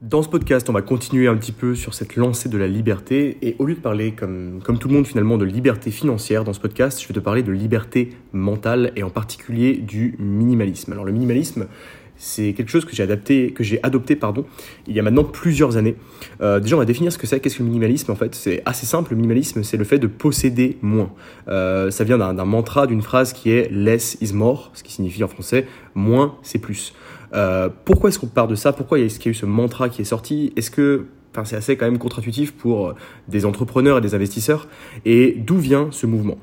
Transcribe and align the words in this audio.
Dans 0.00 0.22
ce 0.22 0.28
podcast, 0.28 0.70
on 0.70 0.72
va 0.72 0.80
continuer 0.80 1.26
un 1.26 1.36
petit 1.36 1.50
peu 1.50 1.74
sur 1.74 1.92
cette 1.92 2.14
lancée 2.14 2.48
de 2.48 2.56
la 2.56 2.68
liberté 2.68 3.36
et 3.42 3.56
au 3.58 3.64
lieu 3.64 3.74
de 3.74 3.80
parler, 3.80 4.12
comme, 4.12 4.60
comme 4.62 4.78
tout 4.78 4.86
le 4.86 4.94
monde 4.94 5.08
finalement, 5.08 5.36
de 5.38 5.44
liberté 5.44 5.90
financière 5.90 6.44
dans 6.44 6.52
ce 6.52 6.60
podcast, 6.60 7.02
je 7.02 7.08
vais 7.08 7.14
te 7.14 7.18
parler 7.18 7.42
de 7.42 7.50
liberté 7.50 8.10
mentale 8.32 8.92
et 8.94 9.02
en 9.02 9.10
particulier 9.10 9.74
du 9.74 10.14
minimalisme. 10.20 10.92
Alors 10.92 11.04
le 11.04 11.10
minimalisme, 11.10 11.66
c'est 12.14 12.52
quelque 12.52 12.68
chose 12.68 12.84
que 12.84 12.94
j'ai 12.94 13.02
adapté, 13.02 13.50
que 13.50 13.64
j'ai 13.64 13.80
adopté 13.82 14.14
pardon, 14.14 14.44
il 14.86 14.94
y 14.94 15.00
a 15.00 15.02
maintenant 15.02 15.24
plusieurs 15.24 15.76
années. 15.76 15.96
Euh, 16.42 16.60
déjà, 16.60 16.76
on 16.76 16.78
va 16.78 16.84
définir 16.84 17.12
ce 17.12 17.18
que 17.18 17.26
c'est. 17.26 17.40
Qu'est-ce 17.40 17.56
que 17.56 17.64
le 17.64 17.68
minimalisme 17.68 18.12
En 18.12 18.16
fait, 18.16 18.36
c'est 18.36 18.62
assez 18.66 18.86
simple. 18.86 19.10
Le 19.10 19.16
minimalisme, 19.16 19.64
c'est 19.64 19.76
le 19.76 19.84
fait 19.84 19.98
de 19.98 20.06
posséder 20.06 20.78
moins. 20.80 21.10
Euh, 21.48 21.90
ça 21.90 22.04
vient 22.04 22.18
d'un 22.18 22.44
mantra, 22.44 22.86
d'une 22.86 23.02
phrase 23.02 23.32
qui 23.32 23.50
est 23.50 23.68
less 23.72 24.16
is 24.20 24.32
more, 24.32 24.70
ce 24.74 24.84
qui 24.84 24.92
signifie 24.92 25.24
en 25.24 25.28
français 25.28 25.66
moins 25.96 26.36
c'est 26.42 26.60
plus. 26.60 26.94
Euh, 27.34 27.68
pourquoi 27.84 28.10
est-ce 28.10 28.18
qu'on 28.18 28.26
part 28.26 28.48
de 28.48 28.54
ça? 28.54 28.72
Pourquoi 28.72 28.98
est-ce 28.98 29.18
qu'il 29.18 29.30
y 29.30 29.34
a 29.34 29.36
eu 29.36 29.40
ce 29.40 29.46
mantra 29.46 29.88
qui 29.88 30.02
est 30.02 30.06
sorti? 30.06 30.52
Est-ce 30.56 30.70
que 30.70 31.06
Enfin, 31.34 31.44
c'est 31.44 31.56
assez 31.56 31.76
quand 31.76 31.84
même 31.84 31.98
contre-intuitif 31.98 32.52
pour 32.52 32.88
euh, 32.88 32.94
des 33.28 33.44
entrepreneurs 33.44 33.98
et 33.98 34.00
des 34.00 34.14
investisseurs. 34.14 34.66
Et 35.04 35.36
d'où 35.38 35.58
vient 35.58 35.88
ce 35.90 36.06
mouvement? 36.06 36.38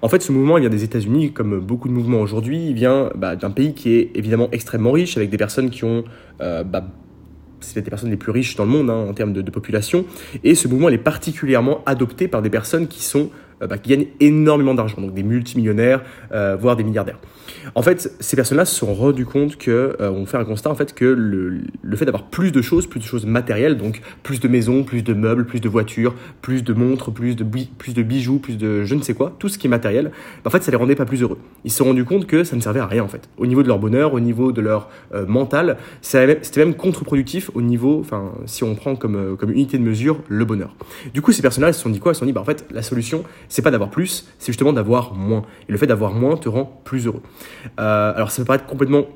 En 0.00 0.08
fait, 0.08 0.22
ce 0.22 0.32
mouvement, 0.32 0.56
il 0.56 0.62
vient 0.62 0.70
des 0.70 0.82
États-Unis, 0.82 1.32
comme 1.32 1.60
beaucoup 1.60 1.88
de 1.88 1.92
mouvements 1.92 2.20
aujourd'hui. 2.20 2.68
Il 2.68 2.74
vient 2.74 3.10
bah, 3.14 3.36
d'un 3.36 3.50
pays 3.50 3.74
qui 3.74 3.92
est 3.92 4.10
évidemment 4.14 4.48
extrêmement 4.50 4.92
riche, 4.92 5.16
avec 5.16 5.28
des 5.30 5.36
personnes 5.36 5.68
qui 5.68 5.84
ont 5.84 6.04
euh, 6.40 6.64
bah, 6.64 6.86
c'est 7.60 7.82
des 7.82 7.90
personnes 7.90 8.10
les 8.10 8.16
plus 8.16 8.32
riches 8.32 8.56
dans 8.56 8.64
le 8.64 8.70
monde 8.70 8.88
hein, 8.88 9.06
en 9.08 9.12
termes 9.12 9.34
de, 9.34 9.42
de, 9.42 9.50
population. 9.50 10.06
Et 10.42 10.54
ce 10.54 10.66
mouvement 10.66 10.88
il 10.88 10.94
est 10.94 10.98
particulièrement 10.98 11.82
adopté 11.84 12.26
par 12.26 12.40
des 12.40 12.48
personnes 12.48 12.88
qui 12.88 13.04
sont 13.04 13.28
bah, 13.66 13.78
qui 13.78 13.90
gagnent 13.90 14.06
énormément 14.20 14.74
d'argent, 14.74 15.00
donc 15.00 15.14
des 15.14 15.22
multimillionnaires, 15.22 16.02
euh, 16.32 16.56
voire 16.58 16.76
des 16.76 16.84
milliardaires. 16.84 17.18
En 17.74 17.82
fait, 17.82 18.12
ces 18.20 18.36
personnes-là 18.36 18.64
se 18.64 18.74
sont 18.74 18.92
rendues 18.94 19.26
compte 19.26 19.56
que, 19.56 19.96
euh, 20.00 20.10
on 20.10 20.26
fait 20.26 20.36
un 20.36 20.44
constat 20.44 20.70
en 20.70 20.74
fait 20.74 20.94
que 20.94 21.04
le, 21.04 21.96
fait 21.96 22.04
d'avoir 22.04 22.24
plus 22.24 22.52
de 22.52 22.62
choses, 22.62 22.86
plus 22.86 23.00
de 23.00 23.04
choses 23.04 23.26
matérielles, 23.26 23.76
donc 23.76 24.00
plus 24.22 24.40
de 24.40 24.48
maisons, 24.48 24.82
plus 24.82 25.02
de 25.02 25.12
meubles, 25.12 25.44
plus 25.44 25.60
de 25.60 25.68
voitures, 25.68 26.14
plus 26.40 26.62
de 26.62 26.72
montres, 26.72 27.12
plus 27.12 27.36
de, 27.36 27.44
plus 27.44 27.94
de 27.94 28.02
bijoux, 28.02 28.38
plus 28.38 28.56
de 28.56 28.84
je 28.84 28.94
ne 28.94 29.02
sais 29.02 29.14
quoi, 29.14 29.34
tout 29.38 29.48
ce 29.48 29.58
qui 29.58 29.66
est 29.66 29.70
matériel, 29.70 30.10
bah, 30.42 30.48
en 30.48 30.50
fait, 30.50 30.62
ça 30.62 30.70
les 30.70 30.76
rendait 30.76 30.94
pas 30.94 31.04
plus 31.04 31.22
heureux. 31.22 31.38
Ils 31.64 31.70
se 31.70 31.78
sont 31.78 31.84
rendus 31.84 32.04
compte 32.04 32.26
que 32.26 32.44
ça 32.44 32.56
ne 32.56 32.60
servait 32.60 32.80
à 32.80 32.86
rien 32.86 33.04
en 33.04 33.08
fait. 33.08 33.28
Au 33.36 33.46
niveau 33.46 33.62
de 33.62 33.68
leur 33.68 33.78
bonheur, 33.78 34.14
au 34.14 34.20
niveau 34.20 34.52
de 34.52 34.60
leur 34.60 34.88
euh, 35.14 35.26
mental, 35.26 35.76
c'était 36.00 36.64
même 36.64 36.74
contre-productif 36.74 37.50
au 37.54 37.62
niveau, 37.62 38.00
enfin, 38.00 38.32
si 38.46 38.64
on 38.64 38.74
prend 38.74 38.96
comme, 38.96 39.16
euh, 39.16 39.36
comme 39.36 39.50
unité 39.50 39.78
de 39.78 39.82
mesure 39.82 40.20
le 40.28 40.44
bonheur. 40.44 40.74
Du 41.12 41.22
coup, 41.22 41.32
ces 41.32 41.42
personnes-là, 41.42 41.72
se 41.72 41.80
sont 41.80 41.90
dit 41.90 42.00
quoi? 42.00 42.12
Ils 42.12 42.14
se 42.14 42.20
sont 42.20 42.26
dit, 42.26 42.32
bah 42.32 42.40
en 42.40 42.44
fait, 42.44 42.66
la 42.70 42.82
solution, 42.82 43.24
c'est 43.50 43.62
pas 43.62 43.70
d'avoir 43.70 43.90
plus, 43.90 44.26
c'est 44.38 44.52
justement 44.52 44.72
d'avoir 44.72 45.14
moins. 45.14 45.42
Et 45.68 45.72
le 45.72 45.76
fait 45.76 45.86
d'avoir 45.86 46.14
moins 46.14 46.36
te 46.36 46.48
rend 46.48 46.80
plus 46.84 47.06
heureux. 47.06 47.20
Euh, 47.78 48.14
alors 48.14 48.30
ça 48.30 48.40
peut 48.40 48.46
paraître 48.46 48.64
complètement 48.64 49.06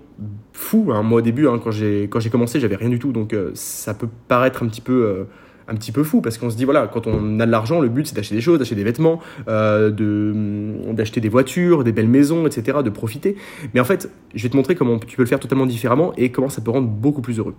fou, 0.52 0.90
hein. 0.92 1.02
moi 1.02 1.18
au 1.18 1.22
début, 1.22 1.48
hein, 1.48 1.58
quand 1.58 1.70
j'ai 1.70 2.08
commencé, 2.30 2.60
j'avais 2.60 2.76
rien 2.76 2.90
du 2.90 2.98
tout, 2.98 3.12
donc 3.12 3.32
euh, 3.32 3.52
ça 3.54 3.94
peut 3.94 4.08
paraître 4.28 4.62
un 4.62 4.66
petit 4.66 4.82
peu... 4.82 5.06
Euh, 5.06 5.24
un 5.66 5.76
petit 5.76 5.92
peu 5.92 6.04
fou 6.04 6.20
parce 6.20 6.36
qu'on 6.36 6.50
se 6.50 6.56
dit 6.56 6.66
voilà 6.66 6.86
quand 6.88 7.06
on 7.06 7.40
a 7.40 7.46
de 7.46 7.50
l'argent 7.50 7.80
le 7.80 7.88
but 7.88 8.06
c'est 8.06 8.14
d'acheter 8.14 8.34
des 8.34 8.42
choses 8.42 8.58
d'acheter 8.58 8.74
des 8.74 8.84
vêtements 8.84 9.20
de 9.46 10.92
d'acheter 10.92 11.22
des 11.22 11.30
voitures 11.30 11.84
des 11.84 11.92
belles 11.92 12.06
maisons 12.06 12.46
etc 12.46 12.80
de 12.84 12.90
profiter 12.90 13.34
mais 13.72 13.80
en 13.80 13.84
fait 13.84 14.10
je 14.34 14.42
vais 14.42 14.50
te 14.50 14.58
montrer 14.58 14.74
comment 14.74 14.98
tu 14.98 15.16
peux 15.16 15.22
le 15.22 15.26
faire 15.26 15.40
totalement 15.40 15.64
différemment 15.64 16.12
et 16.18 16.30
comment 16.30 16.50
ça 16.50 16.60
peut 16.60 16.70
rendre 16.70 16.88
beaucoup 16.88 17.22
plus 17.22 17.38
heureux 17.38 17.54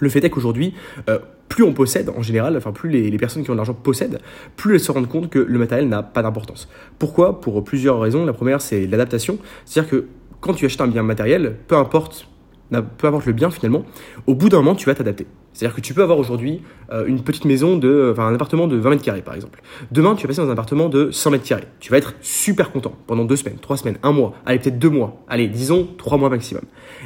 le 0.00 0.08
fait 0.08 0.24
est 0.24 0.30
qu'aujourd'hui, 0.30 0.74
euh, 1.08 1.18
plus 1.48 1.64
on 1.64 1.72
possède 1.72 2.10
en 2.10 2.22
général, 2.22 2.56
enfin 2.56 2.72
plus 2.72 2.90
les, 2.90 3.16
personnes 3.18 3.42
qui 3.42 3.50
ont 3.50 3.54
de 3.54 3.58
l'argent 3.58 3.74
possèdent, 3.74 4.20
plus 4.56 4.74
elles 4.74 4.80
se 4.80 4.92
rendent 4.92 5.08
compte 5.08 5.30
que 5.30 5.38
le 5.38 5.58
matériel 5.58 5.88
n'a 5.88 6.02
pas 6.02 6.22
d'importance. 6.22 6.68
Pourquoi? 6.98 7.40
Pour 7.40 7.64
plusieurs 7.64 7.98
raisons. 8.00 8.24
La 8.26 8.32
première, 8.32 8.60
c'est 8.60 8.86
l'adaptation. 8.86 9.38
C'est-à-dire 9.64 9.90
que 9.90 10.06
quand 10.40 10.54
tu 10.54 10.66
achètes 10.66 10.80
un 10.80 10.88
bien 10.88 11.02
matériel, 11.02 11.56
peu 11.66 11.76
importe, 11.76 12.28
peu 12.70 13.06
importe 13.06 13.26
le 13.26 13.32
bien 13.32 13.50
finalement, 13.50 13.84
au 14.26 14.34
bout 14.34 14.48
d'un 14.48 14.58
moment, 14.58 14.74
tu 14.74 14.86
vas 14.86 14.94
t'adapter. 14.94 15.26
C'est-à-dire 15.52 15.74
que 15.74 15.80
tu 15.80 15.94
peux 15.94 16.02
avoir 16.02 16.18
aujourd'hui 16.18 16.62
euh, 16.92 17.06
une 17.06 17.22
petite 17.22 17.44
maison 17.44 17.76
de, 17.76 18.10
enfin 18.12 18.28
un 18.28 18.34
appartement 18.34 18.68
de 18.68 18.76
20 18.76 18.90
mètres 18.90 19.02
carrés 19.02 19.22
par 19.22 19.34
exemple. 19.34 19.60
Demain, 19.90 20.14
tu 20.14 20.22
vas 20.22 20.28
passer 20.28 20.42
dans 20.42 20.48
un 20.48 20.52
appartement 20.52 20.88
de 20.88 21.10
100 21.10 21.30
mètres 21.32 21.44
carrés. 21.44 21.66
Tu 21.80 21.90
vas 21.90 21.98
être 21.98 22.14
super 22.20 22.70
content 22.70 22.92
pendant 23.06 23.24
deux 23.24 23.36
semaines, 23.36 23.58
trois 23.60 23.76
semaines, 23.76 23.98
un 24.02 24.12
mois, 24.12 24.34
allez 24.46 24.58
peut-être 24.58 24.78
deux 24.78 24.90
mois, 24.90 25.24
allez 25.28 25.48
disons 25.48 25.88
trois 25.98 26.18
mois 26.18 26.28
maximum. 26.28 26.62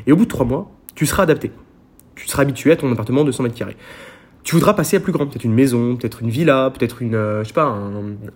Et 0.07 0.13
au 0.13 0.17
bout 0.17 0.25
de 0.25 0.31
trois 0.31 0.45
mois, 0.45 0.71
tu 0.95 1.07
seras 1.07 1.23
adapté 1.23 1.51
tu 2.23 2.29
seras 2.29 2.43
habitué 2.43 2.71
à 2.71 2.77
ton 2.77 2.91
appartement 2.93 3.25
de 3.25 3.33
100 3.33 3.43
mètres 3.43 3.55
carrés. 3.57 3.77
Tu 4.45 4.55
voudras 4.57 4.75
passer 4.75 4.97
à 4.97 5.01
plus 5.01 5.13
grand, 5.13 5.27
peut-être 5.27 5.45
une 5.45 5.55
maison, 5.55 5.97
peut-être 5.97 6.23
une 6.23 6.31
villa, 6.31 6.73
peut-être 6.77 7.01
une, 7.01 7.15
euh, 7.15 7.43
je 7.43 7.49
sais 7.49 7.55
pas, 7.55 7.79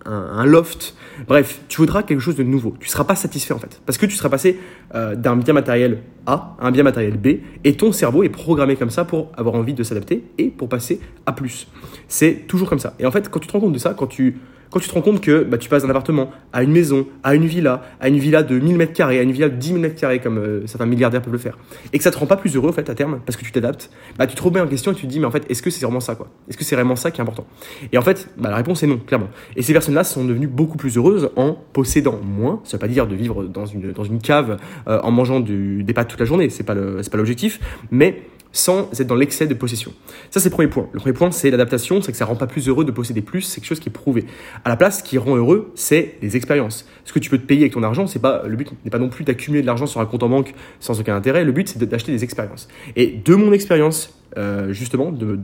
un, 0.05 0.45
loft. 0.45 0.95
Bref, 1.27 1.61
tu 1.67 1.77
voudras 1.77 2.03
quelque 2.03 2.21
chose 2.21 2.35
de 2.35 2.43
nouveau. 2.43 2.75
Tu 2.79 2.87
seras 2.87 3.03
pas 3.03 3.15
satisfait 3.15 3.53
en 3.53 3.59
fait, 3.59 3.81
parce 3.85 3.97
que 3.97 4.05
tu 4.05 4.15
seras 4.15 4.29
passé 4.29 4.57
euh, 4.95 5.15
d'un 5.15 5.35
bien 5.35 5.53
matériel 5.53 6.03
A 6.25 6.55
à 6.59 6.67
un 6.67 6.71
bien 6.71 6.83
matériel 6.83 7.17
B, 7.17 7.39
et 7.65 7.73
ton 7.75 7.91
cerveau 7.91 8.23
est 8.23 8.29
programmé 8.29 8.77
comme 8.77 8.89
ça 8.89 9.03
pour 9.03 9.31
avoir 9.35 9.55
envie 9.55 9.73
de 9.73 9.83
s'adapter 9.83 10.23
et 10.37 10.47
pour 10.49 10.69
passer 10.69 11.01
à 11.25 11.33
plus. 11.33 11.67
C'est 12.07 12.47
toujours 12.47 12.69
comme 12.69 12.79
ça. 12.79 12.93
Et 12.99 13.05
en 13.05 13.11
fait, 13.11 13.29
quand 13.29 13.39
tu 13.39 13.47
te 13.47 13.53
rends 13.53 13.59
compte 13.59 13.73
de 13.73 13.79
ça, 13.79 13.93
quand 13.93 14.07
tu 14.07 14.37
tu 14.79 14.89
te 14.89 14.93
rends 14.93 15.01
compte 15.01 15.21
que 15.21 15.43
bah, 15.43 15.57
tu 15.57 15.69
passes 15.69 15.83
d'un 15.83 15.89
appartement 15.89 16.31
à 16.53 16.63
une 16.63 16.71
maison, 16.71 17.07
à 17.23 17.35
une 17.35 17.45
villa, 17.45 17.83
à 17.99 18.09
une 18.09 18.17
villa 18.17 18.43
de 18.43 18.57
1000 18.57 18.75
mètres 18.75 18.93
carrés, 18.93 19.19
à 19.19 19.23
une 19.23 19.31
villa 19.31 19.49
de 19.49 19.55
10 19.55 19.67
000 19.67 19.79
mètres 19.79 19.99
carrés, 19.99 20.19
comme 20.19 20.37
euh, 20.37 20.67
certains 20.67 20.85
milliardaires 20.85 21.21
peuvent 21.21 21.33
le 21.33 21.39
faire, 21.39 21.57
et 21.93 21.97
que 21.97 22.03
ça 22.03 22.11
te 22.11 22.17
rend 22.17 22.25
pas 22.25 22.37
plus 22.37 22.55
heureux 22.55 22.69
en 22.69 22.73
fait 22.73 22.89
à 22.89 22.95
terme, 22.95 23.19
parce 23.25 23.37
que 23.37 23.43
tu 23.43 23.51
t'adaptes, 23.51 23.89
bah, 24.17 24.27
tu 24.27 24.35
te 24.35 24.41
remets 24.41 24.59
en 24.59 24.67
question 24.67 24.91
et 24.91 24.95
tu 24.95 25.07
te 25.07 25.11
dis, 25.11 25.19
mais 25.19 25.25
en 25.25 25.31
fait, 25.31 25.49
est-ce 25.49 25.61
que 25.61 25.69
c'est 25.69 25.85
vraiment 25.85 25.99
ça 25.99 26.15
quoi? 26.15 26.29
Est-ce 26.49 26.57
que 26.57 26.63
c'est 26.63 26.75
vraiment 26.75 26.95
ça 26.95 27.11
qui 27.11 27.19
est 27.19 27.23
important? 27.23 27.45
Et 27.91 27.97
en 27.97 28.01
fait, 28.01 28.29
bah, 28.37 28.49
la 28.49 28.57
réponse 28.57 28.83
est 28.83 28.87
non, 28.87 28.97
clairement. 28.97 29.29
Et 29.55 29.61
ces 29.61 29.73
personnes-là 29.73 30.03
sont 30.03 30.25
devenues 30.25 30.47
beaucoup 30.47 30.77
plus 30.77 30.97
heureuses 30.97 31.29
en 31.35 31.57
possédant 31.73 32.19
moins. 32.23 32.61
Ça 32.63 32.77
veut 32.77 32.81
pas 32.81 32.87
dire 32.87 33.07
de 33.07 33.15
vivre 33.15 33.43
dans 33.43 33.65
une, 33.65 33.91
dans 33.91 34.03
une 34.03 34.19
cave 34.19 34.57
euh, 34.87 34.99
en 35.01 35.11
mangeant 35.11 35.39
du, 35.39 35.83
des 35.83 35.93
pâtes 35.93 36.07
toute 36.07 36.19
la 36.19 36.25
journée, 36.25 36.49
c'est 36.49 36.63
pas 36.63 36.75
pas 36.75 37.17
l'objectif, 37.17 37.59
mais 37.91 38.21
sans 38.57 38.89
être 38.99 39.07
dans 39.07 39.15
l'excès 39.15 39.45
de 39.47 39.53
possession. 39.53 39.93
Ça, 40.31 40.39
c'est 40.39 40.49
le 40.49 40.53
premier 40.53 40.67
point. 40.67 40.89
Le 40.91 40.99
premier 40.99 41.13
point, 41.13 41.31
c'est 41.31 41.51
l'adaptation, 41.51 42.01
c'est 42.01 42.11
que 42.11 42.17
ça 42.17 42.25
rend 42.25 42.35
pas 42.35 42.47
plus 42.47 42.67
heureux 42.67 42.85
de 42.85 42.91
posséder 42.91 43.21
plus, 43.21 43.41
c'est 43.41 43.61
quelque 43.61 43.69
chose 43.69 43.79
qui 43.79 43.89
est 43.89 43.91
prouvé. 43.91 44.25
À 44.65 44.69
la 44.69 44.75
place, 44.75 44.99
ce 44.99 45.03
qui 45.03 45.17
rend 45.17 45.35
heureux, 45.35 45.71
c'est 45.75 46.15
les 46.21 46.35
expériences. 46.35 46.87
Ce 47.05 47.13
que 47.13 47.19
tu 47.19 47.29
peux 47.29 47.37
te 47.37 47.45
payer 47.45 47.61
avec 47.61 47.73
ton 47.73 47.83
argent, 47.83 48.07
c'est 48.07 48.19
pas, 48.19 48.43
le 48.47 48.55
but 48.55 48.71
n'est 48.83 48.91
pas 48.91 48.99
non 48.99 49.09
plus 49.09 49.23
d'accumuler 49.23 49.61
de 49.61 49.67
l'argent 49.67 49.85
sur 49.85 50.01
un 50.01 50.05
compte 50.05 50.23
en 50.23 50.29
banque 50.29 50.53
sans 50.79 50.99
aucun 50.99 51.15
intérêt, 51.15 51.43
le 51.43 51.51
but, 51.51 51.69
c'est 51.69 51.83
d'acheter 51.83 52.11
des 52.11 52.23
expériences. 52.23 52.67
Et 52.95 53.07
de 53.23 53.35
mon 53.35 53.51
expérience, 53.51 54.19
euh, 54.37 54.73
justement, 54.73 55.11
de, 55.11 55.39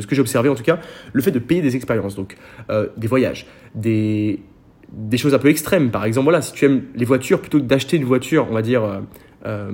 ce 0.00 0.06
que 0.06 0.14
j'ai 0.14 0.20
observé 0.20 0.48
en 0.48 0.54
tout 0.54 0.62
cas, 0.62 0.78
le 1.12 1.22
fait 1.22 1.30
de 1.30 1.38
payer 1.38 1.60
des 1.60 1.76
expériences, 1.76 2.16
donc 2.16 2.36
euh, 2.70 2.86
des 2.96 3.08
voyages, 3.08 3.46
des, 3.74 4.40
des 4.92 5.18
choses 5.18 5.34
un 5.34 5.38
peu 5.38 5.48
extrêmes. 5.48 5.90
Par 5.90 6.04
exemple, 6.04 6.24
voilà, 6.24 6.40
si 6.40 6.52
tu 6.52 6.64
aimes 6.64 6.82
les 6.94 7.04
voitures, 7.04 7.40
plutôt 7.40 7.58
que 7.58 7.64
d'acheter 7.64 7.98
une 7.98 8.04
voiture, 8.04 8.46
on 8.50 8.54
va 8.54 8.62
dire, 8.62 8.84
euh, 8.84 9.00
euh, 9.46 9.70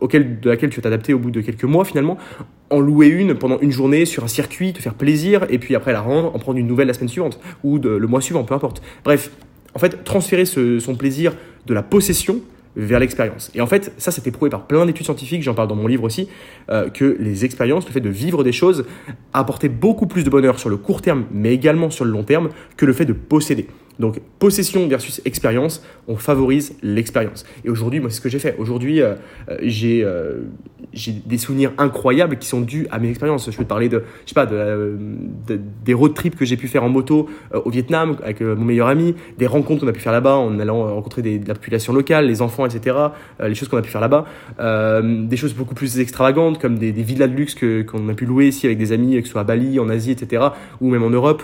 auquel, 0.00 0.40
de 0.40 0.50
laquelle 0.50 0.70
tu 0.70 0.76
vas 0.76 0.82
t'adapter 0.82 1.14
au 1.14 1.18
bout 1.18 1.30
de 1.30 1.40
quelques 1.40 1.64
mois 1.64 1.84
finalement, 1.84 2.18
en 2.70 2.80
louer 2.80 3.08
une 3.08 3.34
pendant 3.34 3.58
une 3.60 3.72
journée 3.72 4.04
sur 4.04 4.24
un 4.24 4.28
circuit, 4.28 4.72
te 4.72 4.80
faire 4.80 4.94
plaisir, 4.94 5.46
et 5.48 5.58
puis 5.58 5.74
après 5.74 5.92
la 5.92 6.00
rendre, 6.00 6.34
en 6.34 6.38
prendre 6.38 6.58
une 6.58 6.66
nouvelle 6.66 6.88
la 6.88 6.94
semaine 6.94 7.08
suivante, 7.08 7.40
ou 7.64 7.78
le 7.78 8.06
mois 8.06 8.20
suivant, 8.20 8.44
peu 8.44 8.54
importe. 8.54 8.82
Bref, 9.04 9.30
en 9.74 9.78
fait, 9.78 10.04
transférer 10.04 10.44
son 10.44 10.94
plaisir 10.96 11.34
de 11.66 11.74
la 11.74 11.82
possession 11.82 12.40
vers 12.76 13.00
l'expérience. 13.00 13.50
Et 13.54 13.60
en 13.60 13.66
fait, 13.66 13.92
ça, 13.98 14.10
c'était 14.10 14.30
prouvé 14.30 14.50
par 14.50 14.66
plein 14.66 14.86
d'études 14.86 15.04
scientifiques, 15.04 15.42
j'en 15.42 15.54
parle 15.54 15.68
dans 15.68 15.74
mon 15.74 15.86
livre 15.86 16.04
aussi, 16.04 16.28
euh, 16.70 16.88
que 16.88 17.16
les 17.18 17.44
expériences, 17.44 17.86
le 17.86 17.92
fait 17.92 18.00
de 18.00 18.08
vivre 18.08 18.44
des 18.44 18.52
choses, 18.52 18.86
apportait 19.32 19.68
beaucoup 19.68 20.06
plus 20.06 20.22
de 20.22 20.30
bonheur 20.30 20.58
sur 20.58 20.68
le 20.68 20.76
court 20.76 21.02
terme, 21.02 21.24
mais 21.32 21.52
également 21.52 21.90
sur 21.90 22.04
le 22.04 22.12
long 22.12 22.22
terme, 22.22 22.50
que 22.76 22.86
le 22.86 22.92
fait 22.92 23.04
de 23.04 23.12
posséder. 23.12 23.66
Donc, 23.98 24.20
possession 24.38 24.86
versus 24.86 25.20
expérience, 25.24 25.82
on 26.06 26.16
favorise 26.16 26.74
l'expérience. 26.82 27.44
Et 27.64 27.70
aujourd'hui, 27.70 28.00
moi, 28.00 28.10
c'est 28.10 28.16
ce 28.16 28.20
que 28.20 28.28
j'ai 28.28 28.38
fait. 28.38 28.54
Aujourd'hui, 28.58 29.02
euh, 29.02 29.14
euh, 29.50 29.58
j'ai 29.62 30.04
j'ai 30.92 31.12
des 31.12 31.38
souvenirs 31.38 31.72
incroyables 31.78 32.38
qui 32.38 32.48
sont 32.48 32.60
dus 32.60 32.86
à 32.90 32.98
mes 32.98 33.08
expériences. 33.10 33.50
Je 33.50 33.56
peux 33.56 33.64
te 33.64 33.68
parler 33.68 33.88
de, 33.88 34.04
je 34.24 34.30
sais 34.30 34.34
pas, 34.34 34.46
de, 34.46 34.98
des 35.84 35.94
road 35.94 36.14
trips 36.14 36.36
que 36.36 36.44
j'ai 36.44 36.56
pu 36.56 36.68
faire 36.68 36.84
en 36.84 36.88
moto 36.88 37.28
euh, 37.54 37.60
au 37.64 37.70
Vietnam 37.70 38.16
avec 38.22 38.42
euh, 38.42 38.54
mon 38.54 38.64
meilleur 38.64 38.88
ami, 38.88 39.14
des 39.38 39.46
rencontres 39.46 39.82
qu'on 39.82 39.88
a 39.88 39.92
pu 39.92 40.00
faire 40.00 40.12
là-bas 40.12 40.36
en 40.36 40.58
allant 40.58 40.94
rencontrer 40.94 41.22
des, 41.22 41.38
de 41.38 41.48
la 41.48 41.54
population 41.54 41.92
locale, 41.92 42.26
les 42.26 42.42
enfants, 42.42 42.66
etc. 42.66 42.96
Euh, 43.40 43.48
les 43.48 43.54
choses 43.54 43.68
qu'on 43.68 43.76
a 43.76 43.82
pu 43.82 43.90
faire 43.90 44.00
là-bas, 44.00 44.24
des 45.02 45.36
choses 45.36 45.54
beaucoup 45.54 45.74
plus 45.74 46.00
extravagantes 46.00 46.60
comme 46.60 46.78
des, 46.78 46.92
villas 46.92 47.28
de 47.28 47.34
luxe 47.34 47.54
qu'on 47.54 48.08
a 48.08 48.14
pu 48.14 48.26
louer 48.26 48.48
ici 48.48 48.66
avec 48.66 48.78
des 48.78 48.92
amis, 48.92 49.16
que 49.20 49.26
ce 49.26 49.32
soit 49.32 49.42
à 49.42 49.44
Bali, 49.44 49.78
en 49.78 49.88
Asie, 49.88 50.10
etc. 50.10 50.48
ou 50.80 50.90
même 50.90 51.02
en 51.02 51.10
Europe, 51.10 51.42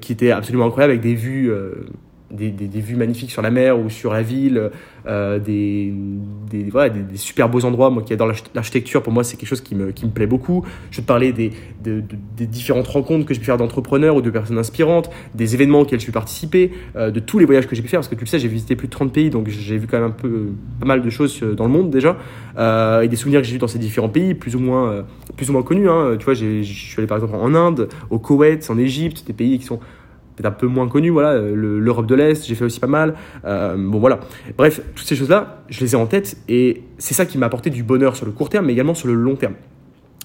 qui 0.00 0.12
étaient 0.12 0.30
absolument 0.30 0.66
incroyables 0.66 0.92
avec 0.92 1.02
des 1.02 1.14
vues 1.22 1.52
des, 2.32 2.80
vues 2.80 2.96
magnifiques 2.96 3.30
sur 3.30 3.42
la 3.42 3.50
mer 3.50 3.78
ou 3.78 3.90
sur 3.90 4.12
la 4.12 4.22
ville, 4.22 4.70
euh, 5.06 5.38
des, 5.38 5.92
voilà, 6.70 6.88
des, 6.88 7.16
super 7.16 7.48
beaux 7.48 7.64
endroits. 7.64 7.90
Moi 7.90 8.02
qui 8.02 8.12
adore 8.12 8.32
l'architecture, 8.54 9.02
pour 9.02 9.12
moi, 9.12 9.24
c'est 9.24 9.36
quelque 9.36 9.48
chose 9.48 9.60
qui 9.60 9.74
me, 9.74 9.92
qui 9.92 10.06
me 10.06 10.10
plaît 10.10 10.26
beaucoup. 10.26 10.64
Je 10.90 10.96
vais 10.96 11.02
te 11.02 11.06
parler 11.06 11.32
des, 11.32 11.52
des 11.82 12.46
différentes 12.46 12.86
rencontres 12.86 13.26
que 13.26 13.34
j'ai 13.34 13.40
pu 13.40 13.46
faire 13.46 13.56
d'entrepreneurs 13.56 14.16
ou 14.16 14.22
de 14.22 14.30
personnes 14.30 14.58
inspirantes, 14.58 15.10
des 15.34 15.54
événements 15.54 15.80
auxquels 15.80 15.98
je 15.98 16.04
suis 16.04 16.12
participé, 16.12 16.72
euh, 16.96 17.10
de 17.10 17.20
tous 17.20 17.38
les 17.38 17.44
voyages 17.44 17.66
que 17.66 17.76
j'ai 17.76 17.82
pu 17.82 17.88
faire, 17.88 18.00
parce 18.00 18.08
que 18.08 18.14
tu 18.14 18.24
le 18.24 18.28
sais, 18.28 18.38
j'ai 18.38 18.48
visité 18.48 18.76
plus 18.76 18.88
de 18.88 18.92
30 18.92 19.12
pays, 19.12 19.30
donc 19.30 19.48
j'ai 19.48 19.76
vu 19.76 19.86
quand 19.86 19.98
même 19.98 20.08
un 20.08 20.10
peu, 20.10 20.48
pas 20.80 20.86
mal 20.86 21.02
de 21.02 21.10
choses 21.10 21.42
euh, 21.42 21.54
dans 21.54 21.64
le 21.64 21.70
monde 21.70 21.90
déjà, 21.90 22.16
euh, 22.58 23.02
et 23.02 23.08
des 23.08 23.16
souvenirs 23.16 23.42
que 23.42 23.46
j'ai 23.46 23.56
eu 23.56 23.58
dans 23.58 23.68
ces 23.68 23.78
différents 23.78 24.08
pays, 24.08 24.34
plus 24.34 24.56
ou 24.56 24.60
moins, 24.60 24.90
euh, 24.90 25.02
plus 25.36 25.50
ou 25.50 25.52
moins 25.52 25.62
connus. 25.62 25.88
Hein. 25.88 26.16
Tu 26.18 26.24
vois, 26.24 26.34
je 26.34 26.62
suis 26.62 26.94
allé 26.98 27.06
par 27.06 27.18
exemple 27.18 27.36
en 27.36 27.54
Inde, 27.54 27.88
au 28.10 28.18
Koweït, 28.18 28.68
en 28.70 28.78
Égypte, 28.78 29.24
des 29.26 29.32
pays 29.32 29.58
qui 29.58 29.66
sont 29.66 29.80
peut-être 30.36 30.46
un 30.46 30.56
peu 30.56 30.66
moins 30.66 30.88
connu, 30.88 31.10
voilà, 31.10 31.38
l'Europe 31.38 32.06
de 32.06 32.14
l'Est, 32.14 32.46
j'ai 32.46 32.54
fait 32.54 32.64
aussi 32.64 32.80
pas 32.80 32.86
mal. 32.86 33.14
Euh, 33.44 33.76
bon 33.76 33.98
voilà. 33.98 34.20
Bref, 34.56 34.80
toutes 34.94 35.06
ces 35.06 35.16
choses-là, 35.16 35.62
je 35.68 35.80
les 35.80 35.92
ai 35.92 35.96
en 35.96 36.06
tête 36.06 36.36
et 36.48 36.82
c'est 36.98 37.14
ça 37.14 37.26
qui 37.26 37.38
m'a 37.38 37.46
apporté 37.46 37.70
du 37.70 37.82
bonheur 37.82 38.16
sur 38.16 38.26
le 38.26 38.32
court 38.32 38.48
terme, 38.48 38.66
mais 38.66 38.72
également 38.72 38.94
sur 38.94 39.08
le 39.08 39.14
long 39.14 39.36
terme. 39.36 39.54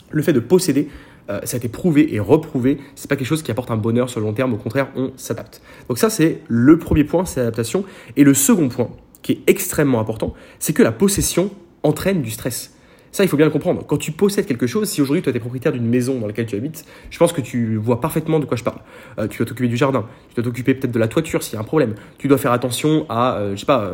le 0.09 0.21
fait 0.21 0.33
de 0.33 0.39
posséder, 0.39 0.87
euh, 1.29 1.41
ça 1.43 1.55
a 1.55 1.57
été 1.57 1.67
prouvé 1.67 2.13
et 2.13 2.19
reprouvé, 2.19 2.77
c'est 2.95 3.09
pas 3.09 3.17
quelque 3.17 3.27
chose 3.27 3.43
qui 3.43 3.51
apporte 3.51 3.71
un 3.71 3.77
bonheur 3.77 4.09
sur 4.09 4.21
le 4.21 4.25
long 4.25 4.33
terme, 4.33 4.53
au 4.53 4.57
contraire, 4.57 4.87
on 4.95 5.11
s'adapte. 5.17 5.61
Donc 5.89 5.97
ça, 5.97 6.09
c'est 6.09 6.41
le 6.47 6.79
premier 6.79 7.03
point, 7.03 7.25
c'est 7.25 7.41
l'adaptation. 7.41 7.83
Et 8.15 8.23
le 8.23 8.33
second 8.33 8.69
point, 8.69 8.89
qui 9.21 9.33
est 9.33 9.39
extrêmement 9.47 9.99
important, 9.99 10.33
c'est 10.59 10.71
que 10.71 10.83
la 10.83 10.93
possession 10.93 11.51
entraîne 11.83 12.21
du 12.21 12.31
stress. 12.31 12.76
Ça, 13.11 13.23
il 13.23 13.27
faut 13.27 13.37
bien 13.37 13.45
le 13.45 13.51
comprendre. 13.51 13.85
Quand 13.85 13.97
tu 13.97 14.11
possèdes 14.11 14.45
quelque 14.45 14.67
chose, 14.67 14.89
si 14.89 15.01
aujourd'hui 15.01 15.21
tu 15.21 15.29
es 15.29 15.39
propriétaire 15.39 15.71
d'une 15.71 15.87
maison 15.87 16.19
dans 16.19 16.27
laquelle 16.27 16.45
tu 16.45 16.55
habites, 16.55 16.85
je 17.09 17.17
pense 17.17 17.33
que 17.33 17.41
tu 17.41 17.75
vois 17.77 18.01
parfaitement 18.01 18.39
de 18.39 18.45
quoi 18.45 18.57
je 18.57 18.63
parle. 18.63 18.79
Euh, 19.19 19.27
tu 19.27 19.37
dois 19.37 19.45
t'occuper 19.45 19.69
du 19.69 19.77
jardin, 19.77 20.05
tu 20.29 20.35
dois 20.35 20.43
t'occuper 20.43 20.73
peut-être 20.73 20.91
de 20.91 20.99
la 20.99 21.07
toiture 21.07 21.43
s'il 21.43 21.55
y 21.55 21.57
a 21.57 21.61
un 21.61 21.65
problème. 21.65 21.95
Tu 22.17 22.27
dois 22.27 22.37
faire 22.37 22.51
attention 22.51 23.05
à, 23.09 23.37
euh, 23.37 23.55
je 23.55 23.61
sais 23.61 23.65
pas, 23.65 23.93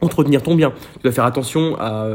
entretenir 0.00 0.42
ton 0.42 0.54
bien. 0.54 0.72
Tu 0.94 1.02
dois 1.02 1.12
faire 1.12 1.24
attention 1.24 1.76
à 1.78 2.06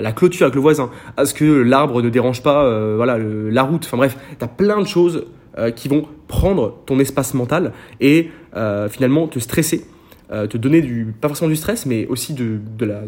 la, 0.00 0.12
clôture 0.12 0.44
avec 0.44 0.54
le 0.54 0.60
voisin, 0.60 0.90
à 1.16 1.24
ce 1.24 1.34
que 1.34 1.44
l'arbre 1.44 2.02
ne 2.02 2.08
dérange 2.08 2.42
pas 2.42 2.64
euh, 2.64 2.94
voilà, 2.96 3.18
la 3.18 3.62
route. 3.62 3.84
Enfin 3.86 3.96
bref, 3.96 4.16
tu 4.38 4.44
as 4.44 4.48
plein 4.48 4.80
de 4.80 4.86
choses 4.86 5.26
euh, 5.58 5.70
qui 5.70 5.88
vont 5.88 6.06
prendre 6.28 6.78
ton 6.86 7.00
espace 7.00 7.34
mental 7.34 7.72
et 8.00 8.30
euh, 8.54 8.88
finalement 8.88 9.26
te 9.26 9.38
stresser 9.38 9.86
euh, 10.30 10.46
te 10.46 10.56
donner 10.56 10.80
du, 10.82 11.14
pas 11.20 11.28
forcément 11.28 11.48
du 11.48 11.56
stress, 11.56 11.86
mais 11.86 12.06
aussi 12.06 12.34
de, 12.34 12.58
de, 12.76 12.84
la, 12.84 13.02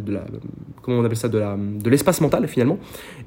comment 0.83 0.99
on 0.99 1.05
appelle 1.05 1.17
ça, 1.17 1.29
de 1.29 1.91
l'espace 1.91 2.21
mental 2.21 2.49
finalement. 2.49 2.79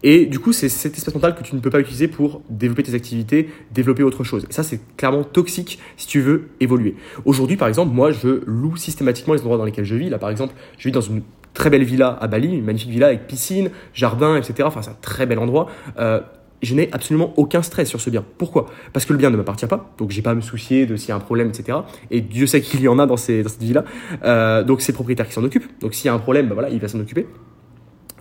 Et 0.01 0.25
du 0.25 0.39
coup, 0.39 0.53
c'est 0.53 0.69
cet 0.69 0.97
espace 0.97 1.13
mental 1.13 1.35
que 1.35 1.43
tu 1.43 1.55
ne 1.55 1.61
peux 1.61 1.69
pas 1.69 1.79
utiliser 1.79 2.07
pour 2.07 2.41
développer 2.49 2.83
tes 2.83 2.93
activités, 2.93 3.49
développer 3.71 4.03
autre 4.03 4.23
chose. 4.23 4.45
Et 4.49 4.53
ça, 4.53 4.63
c'est 4.63 4.79
clairement 4.97 5.23
toxique 5.23 5.79
si 5.97 6.07
tu 6.07 6.21
veux 6.21 6.49
évoluer. 6.59 6.95
Aujourd'hui, 7.25 7.57
par 7.57 7.67
exemple, 7.67 7.93
moi, 7.93 8.11
je 8.11 8.43
loue 8.45 8.75
systématiquement 8.77 9.33
les 9.33 9.41
endroits 9.41 9.57
dans 9.57 9.65
lesquels 9.65 9.85
je 9.85 9.95
vis. 9.95 10.09
Là, 10.09 10.17
par 10.17 10.29
exemple, 10.29 10.53
je 10.77 10.85
vis 10.85 10.91
dans 10.91 11.01
une 11.01 11.21
très 11.53 11.69
belle 11.69 11.83
villa 11.83 12.17
à 12.19 12.27
Bali, 12.27 12.47
une 12.47 12.65
magnifique 12.65 12.89
villa 12.89 13.07
avec 13.07 13.27
piscine, 13.27 13.69
jardin, 13.93 14.37
etc. 14.37 14.63
Enfin, 14.63 14.81
c'est 14.81 14.91
un 14.91 14.97
très 15.01 15.25
bel 15.25 15.39
endroit. 15.39 15.69
Euh, 15.99 16.19
je 16.63 16.73
n'ai 16.75 16.89
absolument 16.91 17.33
aucun 17.37 17.61
stress 17.61 17.89
sur 17.89 18.01
ce 18.01 18.09
bien. 18.09 18.25
Pourquoi? 18.37 18.67
Parce 18.93 19.05
que 19.05 19.13
le 19.13 19.19
bien 19.19 19.29
ne 19.29 19.37
m'appartient 19.37 19.67
pas, 19.67 19.93
donc 19.97 20.11
j'ai 20.11 20.21
pas 20.21 20.31
à 20.31 20.35
me 20.35 20.41
soucier 20.41 20.85
de 20.85 20.95
s'il 20.95 21.09
y 21.09 21.11
a 21.11 21.15
un 21.15 21.19
problème, 21.19 21.49
etc. 21.49 21.77
Et 22.09 22.21
Dieu 22.21 22.47
sait 22.47 22.61
qu'il 22.61 22.81
y 22.81 22.87
en 22.87 22.99
a 22.99 23.05
dans, 23.05 23.17
cette 23.17 23.61
vie-là. 23.61 23.83
Euh, 24.23 24.63
donc 24.63 24.81
c'est 24.81 24.91
le 24.91 24.95
propriétaire 24.95 25.27
qui 25.27 25.33
s'en 25.33 25.43
occupe. 25.43 25.65
Donc 25.81 25.93
s'il 25.93 26.05
y 26.05 26.09
a 26.09 26.13
un 26.13 26.19
problème, 26.19 26.47
bah 26.47 26.53
voilà, 26.53 26.69
il 26.69 26.79
va 26.79 26.87
s'en 26.87 26.99
occuper. 26.99 27.27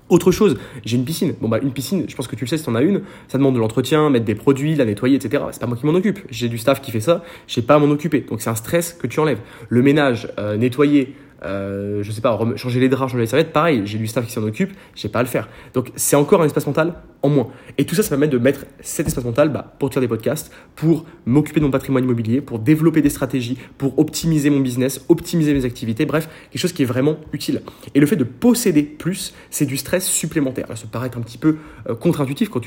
Autre 0.08 0.30
chose, 0.30 0.58
j'ai 0.84 0.98
une 0.98 1.04
piscine. 1.04 1.34
Bon 1.40 1.48
bah 1.48 1.58
une 1.62 1.72
piscine, 1.72 2.04
je 2.06 2.14
pense 2.14 2.26
que 2.26 2.36
tu 2.36 2.44
le 2.44 2.48
sais 2.48 2.58
si 2.58 2.68
en 2.68 2.74
as 2.74 2.82
une, 2.82 3.02
ça 3.28 3.38
demande 3.38 3.54
de 3.54 3.60
l'entretien, 3.60 4.10
mettre 4.10 4.26
des 4.26 4.34
produits, 4.34 4.74
la 4.74 4.84
nettoyer, 4.84 5.16
etc. 5.16 5.44
C'est 5.52 5.60
pas 5.60 5.66
moi 5.66 5.76
qui 5.76 5.86
m'en 5.86 5.94
occupe. 5.94 6.18
J'ai 6.28 6.48
du 6.48 6.58
staff 6.58 6.82
qui 6.82 6.90
fait 6.90 7.00
ça, 7.00 7.24
j'ai 7.46 7.62
pas 7.62 7.76
à 7.76 7.78
m'en 7.78 7.90
occuper. 7.90 8.20
Donc 8.20 8.42
c'est 8.42 8.50
un 8.50 8.54
stress 8.54 8.92
que 8.92 9.06
tu 9.06 9.20
enlèves. 9.20 9.40
Le 9.70 9.80
ménage, 9.80 10.28
euh, 10.38 10.56
nettoyer, 10.56 11.14
euh, 11.44 12.02
je 12.02 12.10
sais 12.12 12.20
pas, 12.20 12.38
changer 12.56 12.80
les 12.80 12.88
draps, 12.88 13.12
changer 13.12 13.22
les 13.22 13.26
serviettes, 13.26 13.52
pareil, 13.52 13.82
j'ai 13.84 13.98
du 13.98 14.06
staff 14.06 14.26
qui 14.26 14.32
s'en 14.32 14.42
occupe, 14.42 14.72
j'ai 14.94 15.08
pas 15.08 15.20
à 15.20 15.22
le 15.22 15.28
faire. 15.28 15.48
Donc 15.74 15.92
c'est 15.96 16.16
encore 16.16 16.42
un 16.42 16.46
espace 16.46 16.66
mental 16.66 16.94
en 17.22 17.28
moins. 17.28 17.48
Et 17.78 17.84
tout 17.84 17.94
ça, 17.94 18.02
ça 18.02 18.10
permet 18.10 18.28
de 18.28 18.38
mettre 18.38 18.66
cet 18.80 19.06
espace 19.06 19.24
mental 19.24 19.48
bah, 19.48 19.74
pour 19.78 19.92
faire 19.92 20.00
des 20.00 20.08
podcasts, 20.08 20.52
pour 20.74 21.04
m'occuper 21.24 21.60
de 21.60 21.64
mon 21.64 21.70
patrimoine 21.70 22.04
immobilier, 22.04 22.40
pour 22.40 22.58
développer 22.58 23.00
des 23.00 23.10
stratégies, 23.10 23.56
pour 23.78 23.98
optimiser 23.98 24.50
mon 24.50 24.60
business, 24.60 25.04
optimiser 25.08 25.54
mes 25.54 25.64
activités, 25.64 26.04
bref, 26.04 26.28
quelque 26.50 26.60
chose 26.60 26.72
qui 26.72 26.82
est 26.82 26.86
vraiment 26.86 27.16
utile. 27.32 27.62
Et 27.94 28.00
le 28.00 28.06
fait 28.06 28.16
de 28.16 28.24
posséder 28.24 28.82
plus, 28.82 29.34
c'est 29.50 29.66
du 29.66 29.76
stress 29.76 30.06
supplémentaire. 30.06 30.66
Ça 30.74 30.82
peut 30.82 30.88
paraître 30.88 31.18
un 31.18 31.22
petit 31.22 31.38
peu 31.38 31.56
euh, 31.88 31.94
contre-intuitif 31.94 32.48
quand, 32.48 32.62